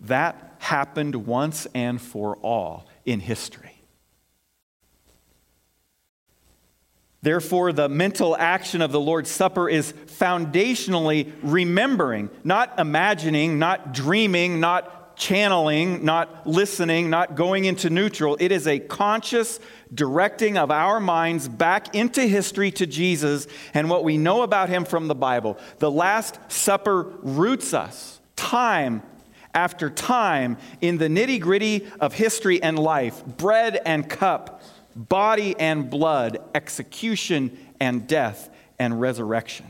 That 0.00 0.54
happened 0.60 1.26
once 1.26 1.66
and 1.74 2.00
for 2.00 2.36
all 2.38 2.86
in 3.04 3.20
history. 3.20 3.82
Therefore, 7.20 7.74
the 7.74 7.90
mental 7.90 8.34
action 8.34 8.80
of 8.80 8.90
the 8.90 9.00
Lord's 9.00 9.30
Supper 9.30 9.68
is 9.68 9.92
foundationally 10.06 11.30
remembering, 11.42 12.30
not 12.44 12.80
imagining, 12.80 13.58
not 13.58 13.92
dreaming, 13.92 14.58
not 14.58 15.03
channeling, 15.16 16.04
not 16.04 16.46
listening, 16.46 17.10
not 17.10 17.34
going 17.34 17.64
into 17.64 17.90
neutral. 17.90 18.36
It 18.40 18.52
is 18.52 18.66
a 18.66 18.78
conscious 18.78 19.60
directing 19.92 20.58
of 20.58 20.70
our 20.70 21.00
minds 21.00 21.48
back 21.48 21.94
into 21.94 22.22
history 22.22 22.70
to 22.72 22.86
Jesus 22.86 23.46
and 23.72 23.88
what 23.88 24.04
we 24.04 24.18
know 24.18 24.42
about 24.42 24.68
him 24.68 24.84
from 24.84 25.08
the 25.08 25.14
Bible. 25.14 25.58
The 25.78 25.90
Last 25.90 26.38
Supper 26.50 27.12
roots 27.22 27.74
us 27.74 28.20
time 28.36 29.02
after 29.54 29.88
time 29.88 30.56
in 30.80 30.98
the 30.98 31.08
nitty 31.08 31.40
gritty 31.40 31.86
of 32.00 32.12
history 32.12 32.62
and 32.62 32.78
life 32.78 33.24
bread 33.24 33.80
and 33.86 34.08
cup, 34.08 34.62
body 34.96 35.54
and 35.58 35.88
blood, 35.88 36.38
execution 36.54 37.56
and 37.80 38.06
death 38.06 38.50
and 38.78 39.00
resurrection. 39.00 39.66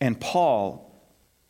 And 0.00 0.20
Paul 0.20 0.91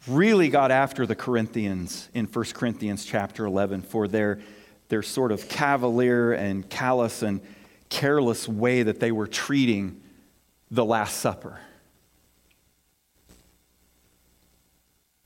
really 0.07 0.49
got 0.49 0.71
after 0.71 1.07
the 1.07 1.15
Corinthians 1.15 2.09
in 2.15 2.27
1 2.27 2.45
Corinthians 2.55 3.05
chapter 3.05 3.45
11 3.47 3.83
for 3.83 4.09
their, 4.09 4.41
their 4.89 5.03
sort 5.03 5.33
of 5.33 5.49
cavalier 5.49 6.33
and 6.33 6.69
callous 6.69 7.23
and 7.23 7.41
careless 7.89 8.49
way 8.49 8.83
that 8.83 9.01
they 9.01 9.13
were 9.13 9.27
treating 9.27 10.01
the 10.71 10.85
Last 10.85 11.19
Supper. 11.19 11.61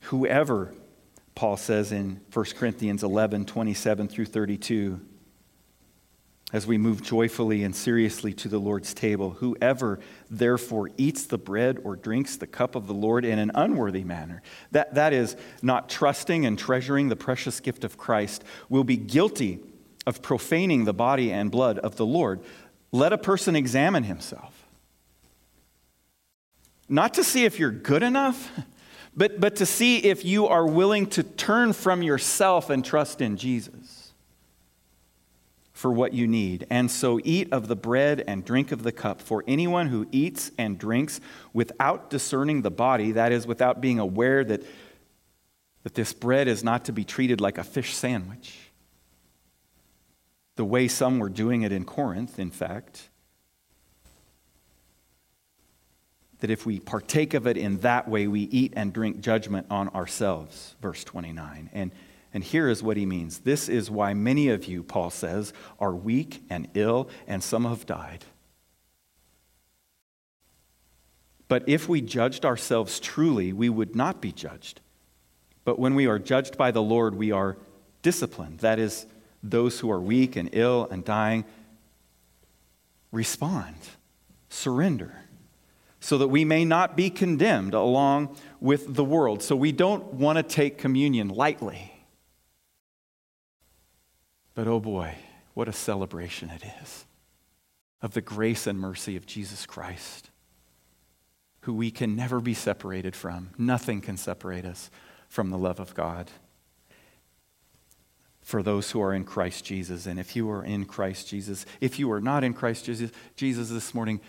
Whoever, 0.01 0.73
Paul 1.33 1.57
says 1.57 1.91
in 1.91 2.21
1 2.33 2.45
Corinthians 2.57 3.03
11 3.03 3.45
27 3.45 4.07
through 4.07 4.25
32, 4.25 5.01
as 6.53 6.65
we 6.65 6.77
move 6.77 7.03
joyfully 7.03 7.63
and 7.63 7.75
seriously 7.75 8.31
to 8.33 8.47
the 8.47 8.59
Lord's 8.59 8.93
table. 8.93 9.31
Whoever 9.31 9.99
therefore 10.29 10.91
eats 10.97 11.25
the 11.25 11.37
bread 11.37 11.79
or 11.83 11.97
drinks 11.97 12.37
the 12.37 12.47
cup 12.47 12.75
of 12.75 12.87
the 12.87 12.93
Lord 12.93 13.25
in 13.25 13.37
an 13.37 13.51
unworthy 13.53 14.05
manner, 14.05 14.41
that, 14.71 14.95
that 14.95 15.11
is, 15.11 15.35
not 15.61 15.89
trusting 15.89 16.45
and 16.45 16.57
treasuring 16.57 17.09
the 17.09 17.17
precious 17.17 17.59
gift 17.59 17.83
of 17.83 17.97
Christ, 17.97 18.45
will 18.69 18.85
be 18.85 18.95
guilty 18.95 19.59
of 20.05 20.21
profaning 20.21 20.85
the 20.85 20.93
body 20.93 21.33
and 21.33 21.51
blood 21.51 21.79
of 21.79 21.97
the 21.97 22.05
Lord. 22.05 22.39
Let 22.93 23.11
a 23.11 23.17
person 23.17 23.57
examine 23.57 24.03
himself. 24.03 24.67
Not 26.87 27.15
to 27.15 27.25
see 27.25 27.43
if 27.43 27.59
you're 27.59 27.71
good 27.71 28.03
enough, 28.03 28.49
but, 29.13 29.41
but 29.41 29.57
to 29.57 29.65
see 29.65 29.97
if 29.97 30.23
you 30.23 30.47
are 30.47 30.65
willing 30.65 31.07
to 31.07 31.23
turn 31.23 31.73
from 31.73 32.01
yourself 32.01 32.69
and 32.69 32.85
trust 32.85 33.19
in 33.19 33.35
Jesus 33.35 33.96
for 35.77 35.91
what 35.91 36.11
you 36.11 36.25
need. 36.25 36.65
And 36.71 36.89
so 36.89 37.21
eat 37.23 37.53
of 37.53 37.67
the 37.67 37.75
bread 37.75 38.23
and 38.27 38.43
drink 38.43 38.71
of 38.71 38.81
the 38.81 38.91
cup. 38.91 39.21
For 39.21 39.43
anyone 39.47 39.85
who 39.89 40.07
eats 40.11 40.49
and 40.57 40.75
drinks 40.79 41.21
without 41.53 42.09
discerning 42.09 42.63
the 42.63 42.71
body, 42.71 43.11
that 43.11 43.31
is, 43.31 43.45
without 43.45 43.79
being 43.79 43.99
aware 43.99 44.43
that, 44.43 44.63
that 45.83 45.93
this 45.93 46.13
bread 46.13 46.47
is 46.47 46.63
not 46.63 46.85
to 46.85 46.91
be 46.91 47.03
treated 47.03 47.39
like 47.39 47.59
a 47.59 47.63
fish 47.63 47.93
sandwich, 47.93 48.57
the 50.55 50.65
way 50.65 50.87
some 50.87 51.19
were 51.19 51.29
doing 51.29 51.61
it 51.61 51.71
in 51.71 51.85
Corinth, 51.85 52.39
in 52.39 52.49
fact. 52.49 53.09
That 56.39 56.49
if 56.49 56.65
we 56.65 56.79
partake 56.79 57.35
of 57.35 57.45
it 57.45 57.55
in 57.55 57.81
that 57.81 58.07
way, 58.07 58.25
we 58.25 58.41
eat 58.41 58.73
and 58.75 58.91
drink 58.91 59.19
judgment 59.19 59.67
on 59.69 59.89
ourselves. 59.89 60.75
Verse 60.81 61.03
29. 61.03 61.69
And 61.71 61.91
and 62.33 62.43
here 62.43 62.69
is 62.69 62.83
what 62.83 62.97
he 62.97 63.05
means 63.05 63.39
This 63.39 63.69
is 63.69 63.89
why 63.89 64.13
many 64.13 64.49
of 64.49 64.65
you, 64.65 64.83
Paul 64.83 65.09
says, 65.09 65.53
are 65.79 65.95
weak 65.95 66.43
and 66.49 66.67
ill, 66.73 67.09
and 67.27 67.43
some 67.43 67.65
have 67.65 67.85
died. 67.85 68.25
But 71.47 71.63
if 71.67 71.87
we 71.87 72.01
judged 72.01 72.45
ourselves 72.45 72.99
truly, 72.99 73.53
we 73.53 73.69
would 73.69 73.95
not 73.95 74.21
be 74.21 74.31
judged. 74.31 74.81
But 75.63 75.79
when 75.79 75.95
we 75.95 76.07
are 76.07 76.19
judged 76.19 76.57
by 76.57 76.71
the 76.71 76.81
Lord, 76.81 77.15
we 77.15 77.31
are 77.31 77.57
disciplined. 78.01 78.59
That 78.59 78.79
is, 78.79 79.05
those 79.43 79.79
who 79.79 79.89
are 79.91 79.99
weak 79.99 80.35
and 80.35 80.49
ill 80.51 80.87
and 80.91 81.05
dying 81.05 81.45
respond, 83.11 83.75
surrender, 84.49 85.13
so 85.99 86.17
that 86.17 86.27
we 86.27 86.45
may 86.45 86.65
not 86.65 86.95
be 86.95 87.09
condemned 87.09 87.73
along 87.73 88.35
with 88.59 88.95
the 88.95 89.03
world. 89.03 89.41
So 89.41 89.55
we 89.55 89.71
don't 89.71 90.13
want 90.13 90.37
to 90.37 90.43
take 90.43 90.77
communion 90.77 91.29
lightly. 91.29 91.86
But 94.57 94.67
oh 94.67 94.79
boy, 94.79 95.13
what 95.53 95.67
a 95.67 95.71
celebration 95.71 96.49
it 96.49 96.63
is 96.81 97.05
of 98.01 98.15
the 98.15 98.21
grace 98.21 98.65
and 98.65 98.79
mercy 98.79 99.15
of 99.15 99.27
Jesus 99.27 99.67
Christ 99.67 100.31
who 101.61 101.75
we 101.75 101.91
can 101.91 102.15
never 102.15 102.39
be 102.39 102.55
separated 102.55 103.15
from. 103.15 103.51
Nothing 103.55 104.01
can 104.01 104.17
separate 104.17 104.65
us 104.65 104.89
from 105.29 105.51
the 105.51 105.59
love 105.59 105.79
of 105.79 105.93
God. 105.93 106.31
For 108.41 108.63
those 108.63 108.89
who 108.89 108.99
are 108.99 109.13
in 109.13 109.25
Christ 109.25 109.63
Jesus. 109.63 110.07
And 110.07 110.19
if 110.19 110.35
you 110.35 110.49
are 110.49 110.65
in 110.65 110.85
Christ 110.85 111.27
Jesus, 111.27 111.63
if 111.79 111.99
you 111.99 112.11
are 112.11 112.21
not 112.21 112.43
in 112.43 112.55
Christ 112.55 112.85
Jesus, 112.85 113.11
Jesus 113.35 113.69
this 113.69 113.93
morning, 113.93 114.21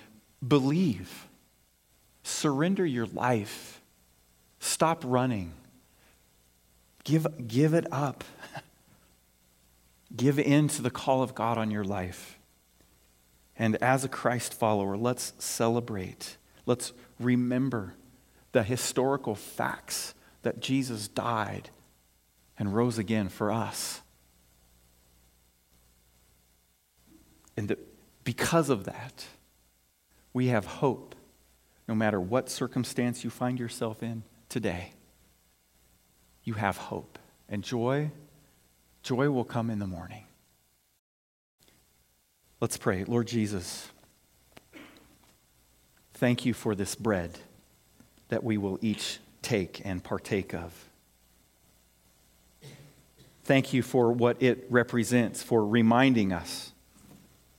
believe. 0.46 1.26
Surrender 2.22 2.84
your 2.84 3.06
life. 3.06 3.80
Stop 4.60 5.04
running. 5.06 5.54
Give, 7.04 7.26
give 7.48 7.72
it 7.72 7.90
up. 7.90 8.24
give 10.14 10.38
in 10.38 10.68
to 10.68 10.82
the 10.82 10.90
call 10.90 11.22
of 11.22 11.34
God 11.34 11.58
on 11.58 11.70
your 11.70 11.84
life. 11.84 12.38
And 13.56 13.76
as 13.76 14.04
a 14.04 14.08
Christ 14.08 14.54
follower, 14.54 14.96
let's 14.96 15.32
celebrate. 15.38 16.36
Let's 16.64 16.92
remember 17.18 17.94
the 18.52 18.62
historical 18.62 19.34
facts 19.34 20.14
that 20.42 20.60
Jesus 20.60 21.08
died 21.08 21.70
and 22.58 22.74
rose 22.74 22.98
again 22.98 23.28
for 23.28 23.50
us. 23.50 24.00
And 27.56 27.68
that 27.68 27.78
because 28.24 28.70
of 28.70 28.84
that, 28.84 29.26
we 30.32 30.48
have 30.48 30.64
hope 30.64 31.14
no 31.88 31.94
matter 31.94 32.20
what 32.20 32.48
circumstance 32.48 33.24
you 33.24 33.30
find 33.30 33.58
yourself 33.58 34.02
in 34.02 34.22
today. 34.48 34.92
You 36.44 36.54
have 36.54 36.76
hope. 36.76 37.18
And 37.48 37.64
joy, 37.64 38.10
joy 39.08 39.30
will 39.30 39.44
come 39.44 39.70
in 39.70 39.78
the 39.78 39.86
morning. 39.86 40.24
Let's 42.60 42.76
pray. 42.76 43.04
Lord 43.04 43.26
Jesus, 43.26 43.88
Thank 46.18 46.44
you 46.44 46.52
for 46.52 46.74
this 46.74 46.96
bread 46.96 47.38
that 48.28 48.42
we 48.42 48.58
will 48.58 48.76
each 48.82 49.20
take 49.40 49.80
and 49.84 50.02
partake 50.02 50.52
of. 50.52 50.74
Thank 53.44 53.72
you 53.72 53.82
for 53.82 54.10
what 54.10 54.42
it 54.42 54.66
represents, 54.68 55.44
for 55.44 55.64
reminding 55.64 56.32
us, 56.32 56.72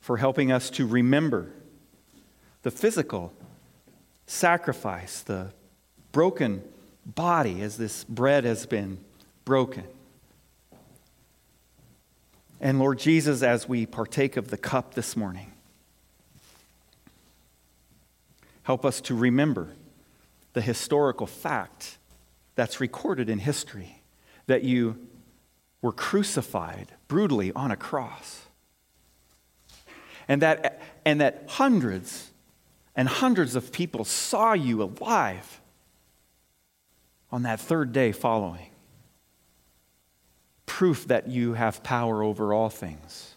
for 0.02 0.18
helping 0.18 0.52
us 0.52 0.70
to 0.72 0.86
remember 0.86 1.54
the 2.64 2.70
physical 2.70 3.32
sacrifice, 4.28 5.22
the 5.22 5.54
broken 6.12 6.62
body 7.06 7.62
as 7.62 7.78
this 7.78 8.04
bread 8.04 8.44
has 8.44 8.66
been 8.66 9.00
broken. 9.46 9.86
And 12.62 12.80
Lord 12.80 13.00
Jesus, 13.00 13.42
as 13.42 13.70
we 13.70 13.86
partake 13.86 14.38
of 14.38 14.50
the 14.50 14.58
cup 14.58 14.94
this 14.94 15.16
morning, 15.16 15.54
Help 18.70 18.86
us 18.86 19.02
to 19.02 19.16
remember 19.16 19.70
the 20.54 20.62
historical 20.62 21.26
fact 21.26 21.98
that's 22.54 22.80
recorded 22.80 23.28
in 23.28 23.40
history 23.40 24.04
that 24.46 24.62
you 24.62 25.08
were 25.82 25.92
crucified 25.92 26.92
brutally 27.08 27.52
on 27.54 27.72
a 27.72 27.76
cross. 27.76 28.46
And 30.28 30.44
that, 30.44 30.80
and 31.04 31.20
that 31.20 31.46
hundreds 31.48 32.30
and 32.96 33.10
hundreds 33.10 33.56
of 33.56 33.72
people 33.72 34.06
saw 34.06 34.54
you 34.54 34.84
alive 34.84 35.62
on 37.32 37.42
that 37.42 37.60
third 37.60 37.92
day 37.92 38.12
following. 38.12 38.70
Proof 40.70 41.08
that 41.08 41.28
you 41.28 41.56
have 41.56 41.82
power 41.82 42.22
over 42.22 42.54
all 42.54 42.70
things, 42.70 43.36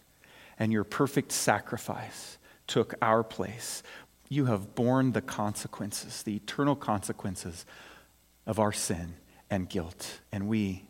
and 0.59 0.71
your 0.71 0.85
perfect 0.85 1.33
sacrifice 1.33 2.37
took 2.67 2.95
our 3.01 3.25
place 3.25 3.83
you 4.33 4.47
have 4.47 4.75
borne 4.75 5.13
the 5.13 5.21
consequences, 5.21 6.23
the 6.23 6.37
eternal 6.37 6.75
consequences 6.75 7.67
of 8.47 8.59
our 8.59 8.73
sin 8.73 9.15
and 9.51 9.69
guilt, 9.69 10.21
and 10.33 10.49
we 10.49 10.85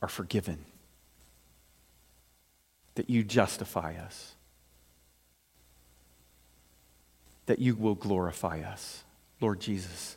are 0.00 0.08
forgiven. 0.08 0.64
That 2.94 3.10
you 3.10 3.22
justify 3.22 3.96
us, 3.96 4.34
that 7.44 7.58
you 7.58 7.74
will 7.74 7.96
glorify 7.96 8.60
us. 8.60 9.04
Lord 9.38 9.60
Jesus, 9.60 10.16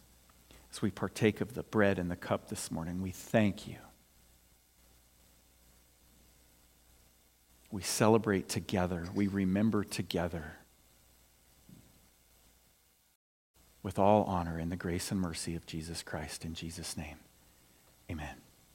as 0.71 0.81
we 0.81 0.91
partake 0.91 1.41
of 1.41 1.53
the 1.53 1.63
bread 1.63 1.99
and 1.99 2.09
the 2.09 2.15
cup 2.15 2.47
this 2.47 2.71
morning, 2.71 3.01
we 3.01 3.11
thank 3.11 3.67
you. 3.67 3.75
We 7.75 7.81
celebrate 7.81 8.47
together, 8.47 9.03
we 9.13 9.27
remember 9.27 9.83
together. 9.83 10.53
with 13.83 13.99
all 13.99 14.23
honor 14.23 14.57
in 14.57 14.69
the 14.69 14.75
grace 14.75 15.11
and 15.11 15.21
mercy 15.21 15.55
of 15.55 15.63
Jesus 15.67 16.01
Christ. 16.01 16.43
In 16.43 16.55
Jesus' 16.55 16.97
name, 16.97 17.17
amen. 18.09 18.44